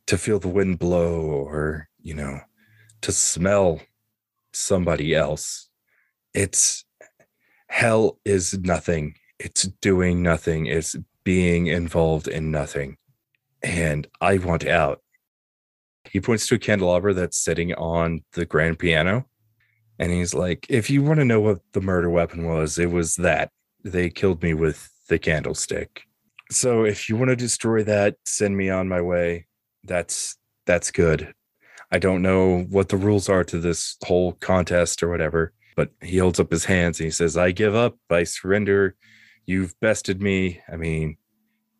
[0.06, 2.40] to feel the wind blow or you know
[3.02, 3.82] to smell
[4.54, 5.70] somebody else.
[6.34, 6.86] It's
[7.68, 9.16] hell is nothing.
[9.40, 10.68] It's doing nothing.
[10.68, 12.98] It's being involved in nothing.
[13.62, 15.02] And i want out.
[16.10, 19.26] He points to a candelabra that's sitting on the grand piano
[20.04, 23.16] and he's like if you want to know what the murder weapon was it was
[23.16, 23.50] that.
[23.86, 26.04] They killed me with the candlestick.
[26.52, 29.48] So if you want to destroy that send me on my way.
[29.86, 31.34] That's that's good.
[31.90, 36.18] I don't know what the rules are to this whole contest or whatever but he
[36.18, 37.98] holds up his hands and he says i give up.
[38.10, 38.96] I surrender.
[39.46, 40.62] You've bested me.
[40.70, 41.18] I mean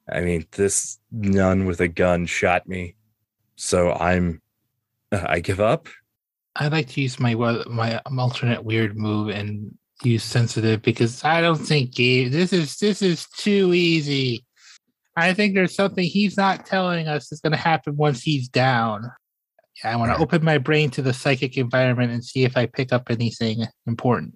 [0.10, 2.96] i mean this nun with a gun shot me.
[3.58, 4.42] So i'm
[5.12, 5.90] i give up
[6.56, 7.34] I'd like to use my
[7.68, 12.32] my alternate weird move and use sensitive because I don't think Gabe.
[12.32, 14.46] This is this is too easy.
[15.16, 19.12] I think there's something he's not telling us is going to happen once he's down.
[19.84, 22.94] I want to open my brain to the psychic environment and see if I pick
[22.94, 24.36] up anything important.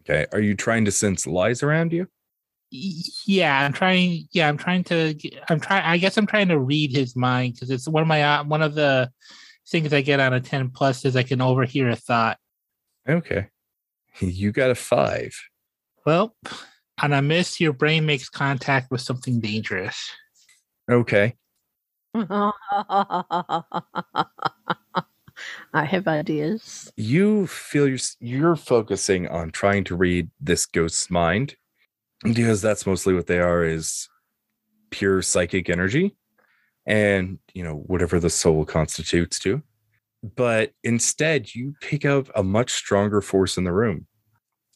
[0.00, 2.06] okay are you trying to sense lies around you
[2.70, 4.28] Yeah, I'm trying.
[4.32, 5.14] Yeah, I'm trying to.
[5.48, 5.84] I'm trying.
[5.84, 8.60] I guess I'm trying to read his mind because it's one of my uh, one
[8.60, 9.10] of the
[9.68, 12.38] things I get on a ten plus is I can overhear a thought.
[13.08, 13.48] okay
[14.20, 15.32] you got a five
[16.06, 16.34] Well,
[17.02, 20.10] on a miss, your brain makes contact with something dangerous.
[20.90, 21.34] okay
[22.14, 22.52] I
[25.84, 26.90] have ideas.
[26.96, 31.54] you feel you're, you're focusing on trying to read this ghost's mind
[32.24, 34.08] because that's mostly what they are is
[34.90, 36.16] pure psychic energy
[36.88, 39.62] and you know whatever the soul constitutes to.
[40.34, 44.06] But instead you pick up a much stronger force in the room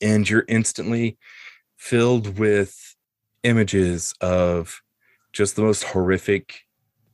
[0.01, 1.19] and you're instantly
[1.77, 2.95] filled with
[3.43, 4.81] images of
[5.33, 6.61] just the most horrific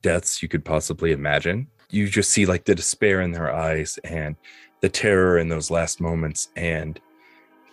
[0.03, 1.67] deaths you could possibly imagine.
[1.89, 4.35] You just see like the despair in their eyes and
[4.81, 6.99] the terror in those last moments and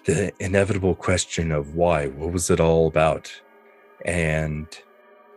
[0.05, 3.31] the inevitable question of why what was it all about?
[4.05, 4.67] And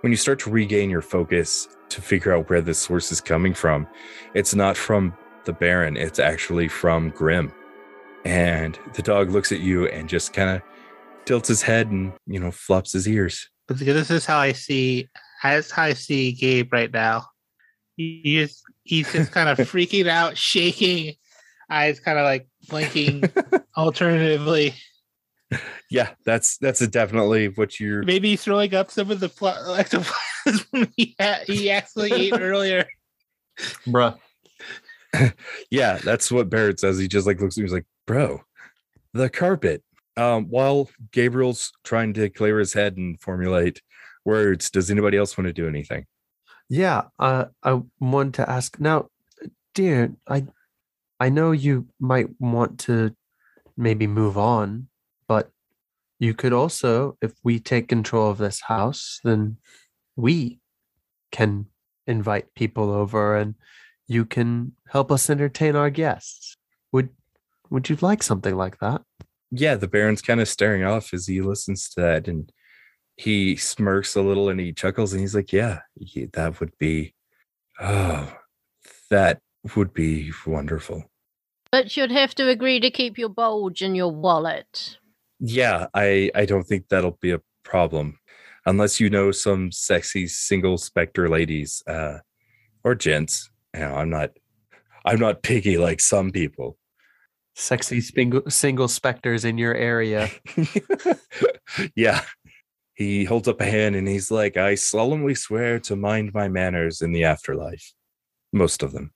[0.02, 3.54] when you start to regain your focus to figure out where this source is coming
[3.54, 3.88] from
[4.34, 7.52] it's not from the baron it's actually from grim
[8.26, 10.62] and the dog looks at you and just kind of
[11.26, 13.50] tilts his head and you know flops his ears.
[13.68, 15.08] This is how I see.
[15.44, 17.26] That's how I see Gabe right now.
[17.96, 21.14] He, he is, he's just kind of freaking out, shaking,
[21.70, 23.24] eyes kind of like blinking.
[23.78, 24.74] alternatively,
[25.90, 28.04] Yeah, that's that's definitely what you're.
[28.04, 30.14] maybe throwing up some of the pl- ectoplasm
[30.96, 32.86] he, ha- he actually ate earlier.
[33.88, 34.18] Bruh.
[35.72, 37.00] Yeah, that's what Barrett says.
[37.00, 37.64] He just like looks at me.
[37.64, 38.42] He's like, "Bro,
[39.14, 39.84] the carpet."
[40.18, 43.82] Um, while Gabriel's trying to clear his head and formulate
[44.26, 46.06] words, does anybody else want to do anything?
[46.68, 49.08] Yeah, uh, I want to ask now,
[49.74, 50.14] dear.
[50.28, 50.46] I,
[51.20, 53.16] I know you might want to
[53.78, 54.89] maybe move on, but
[56.20, 59.58] you could also, if we take control of this house, then
[60.16, 60.60] we
[61.32, 61.66] can
[62.08, 63.56] invite people over, and
[64.08, 66.56] you can help us entertain our guests.
[66.92, 67.10] Would
[67.70, 69.02] Would you like something like that?
[69.52, 72.52] yeah, the Baron's kind of staring off as he listens to that, and
[73.18, 77.14] he smirks a little and he chuckles and he's like, "Yeah, yeah, that would be,
[77.80, 78.32] oh,
[79.10, 79.40] that
[79.76, 81.10] would be wonderful."
[81.72, 84.99] But you'd have to agree to keep your bulge in your wallet.
[85.40, 88.20] Yeah, I I don't think that'll be a problem,
[88.66, 92.20] unless you know some sexy single specter ladies, uh,
[92.84, 93.50] or gents.
[93.74, 94.32] You know, I'm not,
[95.06, 96.78] I'm not picky like some people.
[97.56, 100.30] Sexy single single specters in your area.
[101.96, 102.22] yeah.
[102.94, 107.02] He holds up a hand and he's like, I solemnly swear to mind my manners
[107.02, 107.94] in the afterlife.
[108.52, 109.14] Most of them.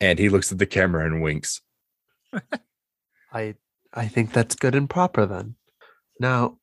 [0.00, 1.60] And he looks at the camera and winks.
[3.32, 3.54] I
[3.94, 5.56] I think that's good and proper then.
[6.18, 6.58] Now,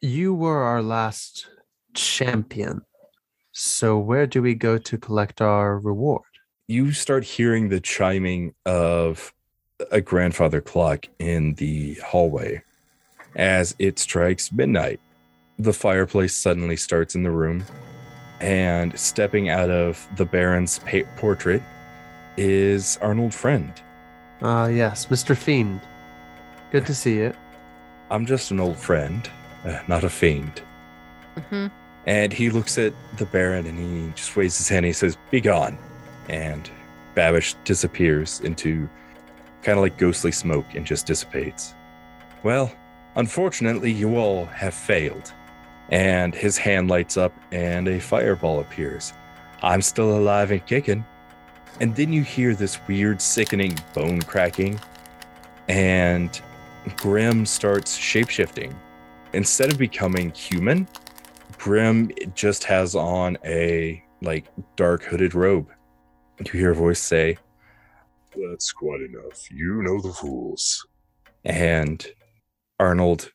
[0.00, 1.46] you were our last
[1.94, 2.82] champion.
[3.52, 6.22] So where do we go to collect our reward?
[6.68, 9.32] You start hearing the chiming of
[9.90, 12.62] a grandfather clock in the hallway
[13.36, 15.00] as it strikes midnight.
[15.58, 17.64] The fireplace suddenly starts in the room,
[18.40, 21.62] and stepping out of the Baron's pa- portrait
[22.36, 23.72] is Arnold Friend.
[24.42, 25.36] Ah, yes, Mr.
[25.36, 25.80] Fiend.
[26.70, 27.32] Good to see you.
[28.10, 29.28] I'm just an old friend,
[29.64, 30.62] uh, not a fiend.
[31.48, 31.66] hmm
[32.06, 34.78] And he looks at the Baron and he just waves his hand.
[34.78, 35.78] And he says, "Be gone,"
[36.28, 36.70] and
[37.14, 38.88] Babish disappears into
[39.62, 41.74] kind of like ghostly smoke and just dissipates.
[42.42, 42.72] Well,
[43.16, 45.32] unfortunately, you all have failed.
[45.90, 49.12] And his hand lights up and a fireball appears.
[49.62, 51.04] I'm still alive and kicking.
[51.80, 54.78] And then you hear this weird, sickening bone cracking,
[55.68, 56.40] and
[56.96, 58.74] Grim starts shapeshifting.
[59.32, 60.88] Instead of becoming human,
[61.58, 65.68] Grim just has on a like dark hooded robe.
[66.44, 67.36] You hear a voice say,
[68.36, 69.50] That's quite enough.
[69.50, 70.86] You know the rules.
[71.44, 72.06] and
[72.80, 73.32] Arnold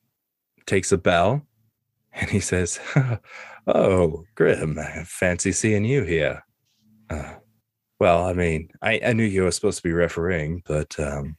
[0.65, 1.41] takes a bow
[2.13, 2.79] and he says,
[3.67, 6.43] Oh, Grim, I fancy seeing you here.
[7.09, 7.35] Uh,
[7.99, 11.37] well, I mean, I, I knew you were supposed to be refereeing, but um,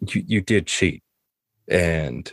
[0.00, 1.02] you, you did cheat.
[1.72, 2.32] And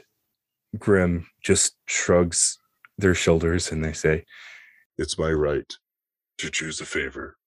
[0.77, 2.59] Grim just shrugs
[2.97, 4.25] their shoulders and they say,
[4.97, 5.71] It's my right
[6.39, 7.37] to choose a favor,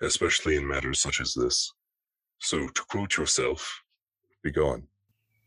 [0.00, 1.72] especially in matters such as this.
[2.40, 3.82] So, to quote yourself,
[4.42, 4.84] be gone.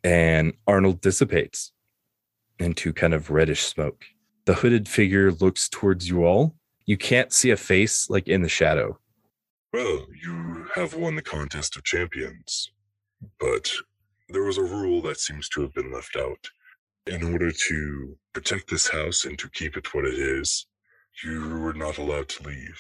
[0.04, 1.72] and Arnold dissipates
[2.60, 4.06] into kind of reddish smoke.
[4.46, 6.56] The hooded figure looks towards you all.
[6.86, 9.00] You can't see a face like in the shadow.
[9.74, 12.72] Well, you have won the contest of champions,
[13.40, 13.72] but
[14.30, 16.50] there was a rule that seems to have been left out.
[17.06, 20.66] In order to protect this house and to keep it what it is,
[21.24, 22.80] you were not allowed to leave.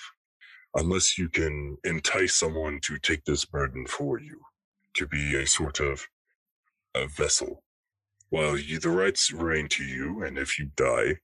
[0.75, 4.41] Unless you can entice someone to take this burden for you,
[4.95, 6.05] to be a sort of
[6.93, 7.63] a vessel.
[8.29, 11.17] While you, the rights remain to you, and if you die,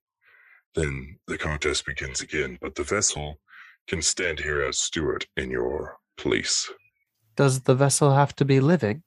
[0.75, 2.57] then the contest begins again.
[2.61, 3.41] But the vessel
[3.87, 6.71] can stand here as steward in your place.
[7.35, 9.03] Does the vessel have to be living?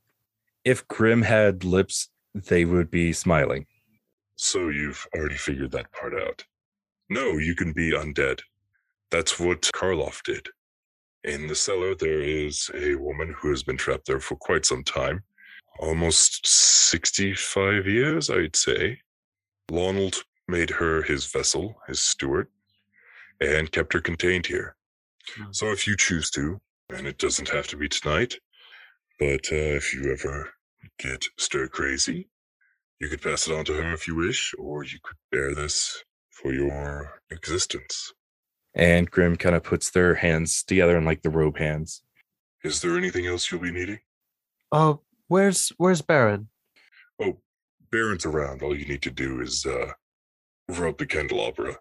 [0.67, 3.67] If Grim had lips, they would be smiling.
[4.35, 6.45] So you've already figured that part out.
[7.09, 8.41] No, you can be undead.
[9.13, 10.49] That's what Karloff did.
[11.23, 14.83] In the cellar, there is a woman who has been trapped there for quite some
[14.83, 15.23] time.
[15.79, 18.99] Almost 65 years, I'd say.
[19.71, 22.49] Lonald made her his vessel, his steward,
[23.41, 24.75] and kept her contained here.
[25.53, 26.61] So if you choose to,
[26.93, 28.35] and it doesn't have to be tonight,
[29.21, 30.53] but uh, if you ever
[30.99, 32.29] get stir crazy,
[33.01, 36.03] you could pass it on to her if you wish, or you could bear this
[36.31, 38.13] for your existence.
[38.75, 42.03] And Grim kind of puts their hands together in like the robe hands.
[42.63, 44.01] Is there anything else you'll be needing?
[44.73, 46.49] Oh, where's where's Baron?
[47.21, 47.39] Oh,
[47.91, 48.63] Baron's around.
[48.63, 49.93] All you need to do is uh,
[50.69, 51.79] rub the candelabra,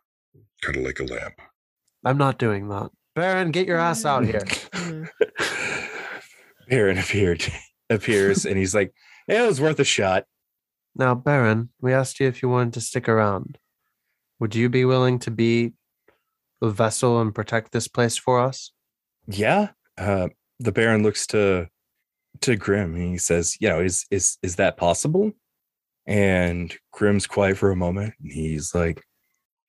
[0.62, 1.42] kind of like a lamp.
[2.06, 2.92] I'm not doing that.
[3.16, 4.44] Baron, get your ass out here.
[6.70, 7.46] Baron appeared,
[7.90, 8.94] appears, and he's like,
[9.28, 10.26] "Yeah, it was worth a shot."
[10.96, 13.58] Now, Baron, we asked you if you wanted to stick around.
[14.40, 15.74] Would you be willing to be
[16.62, 18.72] a vessel and protect this place for us?
[19.28, 19.70] Yeah.
[19.98, 20.30] Uh,
[20.60, 21.68] the Baron looks to
[22.42, 25.34] to Grim and he says, "You know, is is is that possible?"
[26.06, 29.02] And Grim's quiet for a moment, and he's like,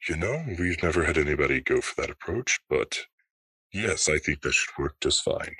[0.09, 3.07] You know, we've never had anybody go for that approach, but
[3.73, 5.57] yes, I think that should work just fine.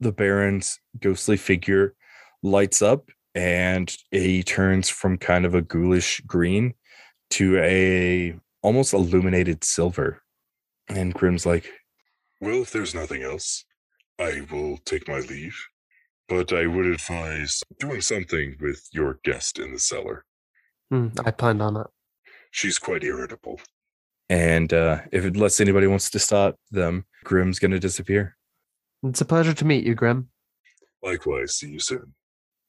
[0.00, 1.94] The Baron's ghostly figure
[2.42, 6.74] lights up and he turns from kind of a ghoulish green
[7.30, 10.22] to a almost illuminated silver.
[10.88, 11.70] And Grim's like,
[12.40, 13.64] Well, if there's nothing else,
[14.18, 15.58] I will take my leave.
[16.28, 20.24] But I would advise doing something with your guest in the cellar.
[20.90, 21.86] Hmm, I planned on it.
[22.50, 23.60] She's quite irritable.
[24.28, 28.36] and uh, if unless anybody wants to stop them, Grim's gonna disappear.
[29.02, 30.28] It's a pleasure to meet you, Grim.
[31.02, 32.14] Likewise, see you soon.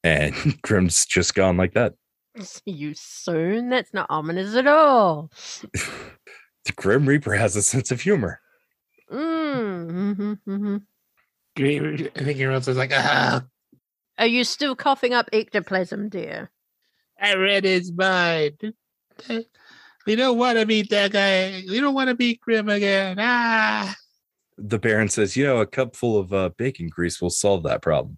[0.04, 1.94] And Grim's just gone like that.
[2.40, 3.70] See you soon.
[3.70, 5.32] That's not ominous at all.
[5.74, 8.40] the Grim Reaper has a sense of humor.
[9.12, 10.78] Mm, hmm hmm
[11.60, 13.44] I think everyone was like, ah,
[14.20, 16.52] Are you still coughing up ectoplasm, dear?
[17.20, 18.74] I read his mind.
[20.06, 21.64] We don't want to meet that guy.
[21.68, 23.18] We don't want to meet Grim again.
[23.20, 23.96] Ah.
[24.58, 27.82] The Baron says, "You know, a cup full of uh, bacon grease will solve that
[27.82, 28.18] problem."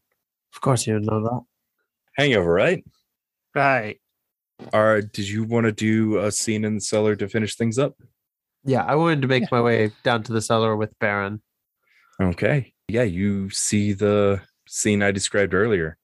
[0.54, 1.42] Of course, you would know that.
[2.18, 2.84] Hangover, right?
[3.56, 4.00] Right.
[4.74, 5.12] All right.
[5.12, 7.96] did you want to do a scene in the cellar to finish things up?
[8.66, 11.42] Yeah, I wanted to make my way down to the cellar with Baron.
[12.22, 12.74] Okay.
[12.90, 15.98] Yeah, you see the scene I described earlier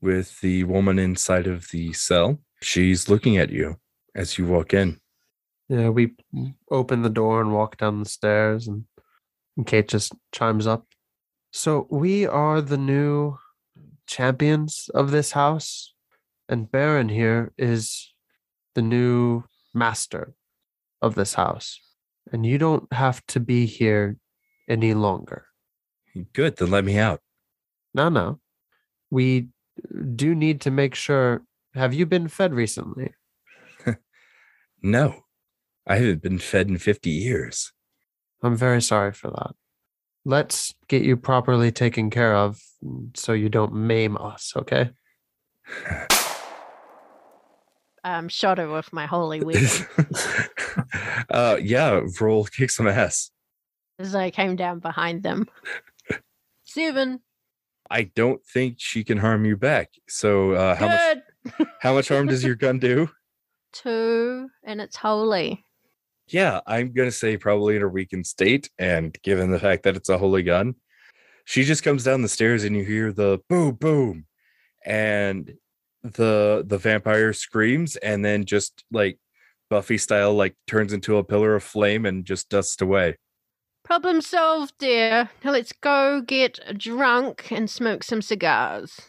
[0.00, 2.38] with the woman inside of the cell.
[2.62, 3.76] She's looking at you
[4.14, 5.00] as you walk in.
[5.68, 6.14] Yeah, we
[6.70, 8.84] open the door and walk down the stairs, and,
[9.56, 10.86] and Cait just chimes up.
[11.50, 13.38] So we are the new
[14.06, 15.94] champions of this house,
[16.48, 18.12] and Baron here is
[18.74, 19.44] the new
[19.74, 20.34] master
[21.00, 21.80] of this house.
[22.32, 24.16] And you don't have to be here
[24.68, 25.46] any longer.
[26.32, 27.20] Good, then let me out.
[27.94, 28.40] No, no.
[29.10, 29.48] We
[30.14, 31.42] do need to make sure.
[31.74, 33.14] Have you been fed recently?
[34.82, 35.24] No,
[35.86, 37.72] I haven't been fed in 50 years.
[38.46, 39.54] I'm very sorry for that.
[40.24, 42.60] Let's get you properly taken care of
[43.14, 44.90] so you don't maim us, okay?
[48.04, 49.84] Um, shot her with my holy weapon
[51.28, 53.32] uh, yeah, roll kick some ass.
[53.98, 55.48] as I came down behind them.
[56.64, 57.18] Seven.
[57.90, 59.90] I don't think she can harm you back.
[60.06, 63.10] So, uh, how much how much harm does your gun do?
[63.72, 65.65] Two, and it's holy.
[66.28, 70.08] Yeah, I'm gonna say probably in a weakened state, and given the fact that it's
[70.08, 70.74] a holy gun,
[71.44, 74.26] she just comes down the stairs and you hear the boom boom,
[74.84, 75.54] and
[76.02, 79.18] the the vampire screams and then just like
[79.68, 83.16] Buffy style, like turns into a pillar of flame and just dusts away.
[83.84, 85.30] Problem solved, dear.
[85.44, 89.00] Now let's go get drunk and smoke some cigars.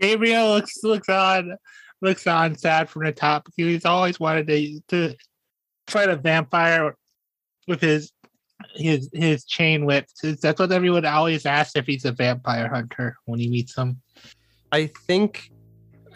[0.00, 1.56] Gabriel looks looks on
[2.02, 3.44] looks on sad from the top.
[3.44, 5.16] because He's always wanted to to
[5.88, 6.96] fight a vampire
[7.66, 8.12] with his
[8.74, 10.06] his his chain whip.
[10.22, 14.00] That's what everyone always asks if he's a vampire hunter when he meets them.
[14.72, 15.50] I think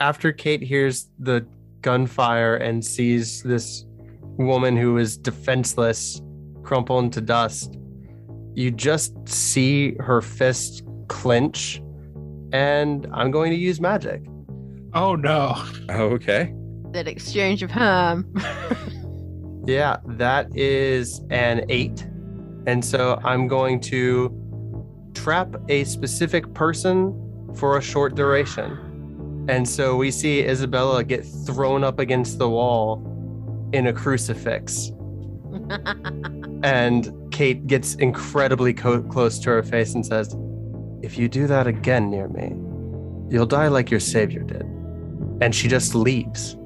[0.00, 1.46] after Cait hears the
[1.82, 3.84] gunfire and sees this
[4.36, 6.20] woman who is defenseless
[6.62, 7.78] crumple into dust,
[8.54, 11.82] you just see her fist clench,
[12.52, 14.22] and I'm going to use magic.
[14.92, 15.54] Oh no!
[15.88, 16.52] Oh, okay.
[16.92, 18.32] That exchange of harm.
[18.36, 18.92] Um,
[19.66, 22.06] Yeah, that is an eight.
[22.66, 24.36] And so I'm going to
[25.14, 27.14] trap a specific person
[27.54, 29.46] for a short duration.
[29.48, 33.02] And so we see Isabella get thrown up against the wall
[33.72, 34.92] in a crucifix.
[36.62, 40.36] And Cait gets incredibly co- close to her face and says,
[41.02, 42.48] If you do that again near me,
[43.30, 44.62] you'll die like your savior did.
[45.40, 46.56] And she just leaves.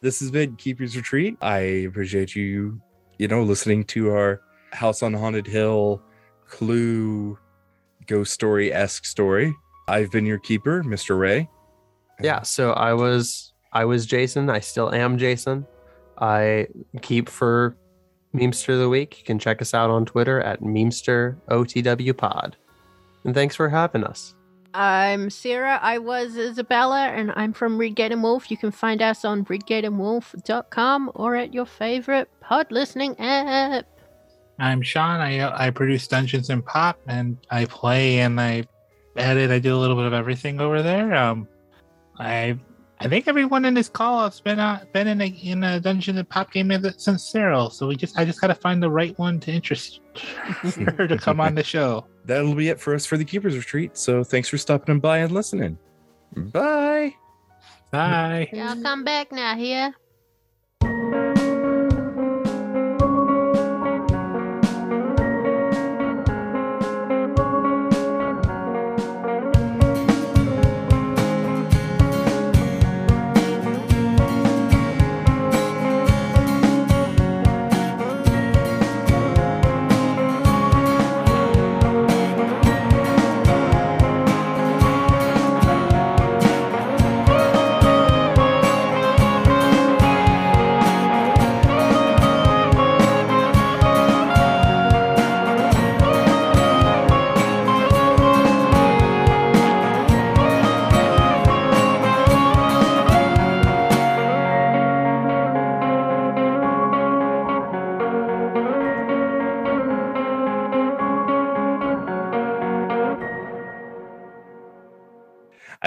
[0.00, 1.36] This has been Keeper's Retreat.
[1.40, 2.80] I appreciate you,
[3.18, 4.40] you know, listening to our
[4.72, 6.00] House on Haunted Hill
[6.46, 7.36] clue
[8.06, 9.54] ghost story esque story.
[9.88, 11.18] I've been your keeper, Mr.
[11.18, 11.48] Ray.
[12.20, 14.50] Yeah, so I was I was Jason.
[14.50, 15.66] I still am Jason.
[16.20, 16.68] I
[17.02, 17.76] keep for
[18.34, 19.18] Memester of the Week.
[19.18, 22.56] You can check us out on Twitter at Memester OTW Pod.
[23.24, 24.34] And thanks for having us.
[24.74, 25.78] I'm Sero.
[25.80, 28.50] I was Isabella, and I'm from Redgate and Wolf.
[28.50, 33.86] You can find us on redgateandwolf.com or at your favorite pod listening app.
[34.58, 35.20] I'm Sean.
[35.20, 38.64] I I produce Dungeons and Pop, and I play and I
[39.16, 39.50] edit.
[39.50, 41.14] I do a little bit of everything over there.
[41.14, 41.48] Um,
[42.18, 42.58] I
[43.00, 46.18] I think everyone in this call has been uh, been in a in a Dungeons
[46.18, 47.68] and Pop game since Sero.
[47.68, 50.00] So we just I just got to find the right one to interest
[50.96, 52.06] her to come on the show.
[52.24, 53.96] That'll be it for us for the Keepers Retreat.
[53.96, 55.78] So thanks for stopping by and listening.
[56.36, 57.14] Bye.
[57.90, 58.48] Bye.
[58.52, 59.94] Y'all come back now here.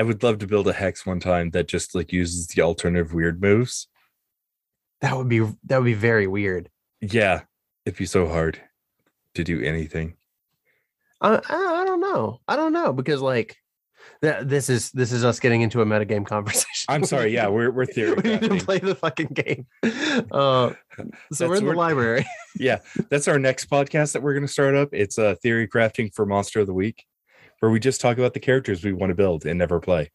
[0.01, 3.13] I would love to build a hex one time that just like uses the alternative
[3.13, 3.87] weird moves.
[5.01, 6.71] That would be that would be very weird.
[7.01, 7.41] Yeah,
[7.85, 8.59] it'd be so hard
[9.35, 10.15] to do anything.
[11.21, 12.41] I, I, I don't know.
[12.47, 13.57] I don't know because like
[14.23, 16.87] that this is this is us getting into a metagame conversation.
[16.89, 17.31] I'm sorry.
[17.31, 18.15] Yeah, we're we're theory.
[18.23, 19.67] we need to play the fucking game.
[20.31, 20.73] Uh,
[21.31, 22.25] so we're in the library.
[22.55, 22.79] yeah,
[23.11, 24.89] that's our next podcast that we're going to start up.
[24.93, 27.05] It's uh, theory crafting for Monster of the Week,
[27.61, 30.11] where we just talk about the characters we want to build and never play.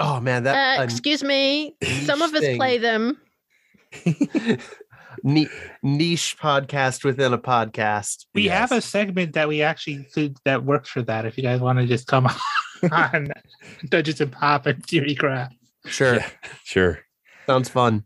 [0.00, 1.76] Oh man, Uh, that a excuse me.
[2.04, 2.56] Some of us thing.
[2.56, 3.20] play them.
[5.22, 5.48] ni-
[5.82, 8.26] niche podcast within a podcast.
[8.34, 11.26] We have a segment that we actually could that works for that.
[11.26, 12.28] If you guys want to just come
[12.92, 13.28] on
[13.88, 15.54] Dungeons and Pop and Theory Craft.
[15.86, 16.28] Sure, Yeah,
[16.64, 17.00] sure.
[17.46, 18.04] sounds fun.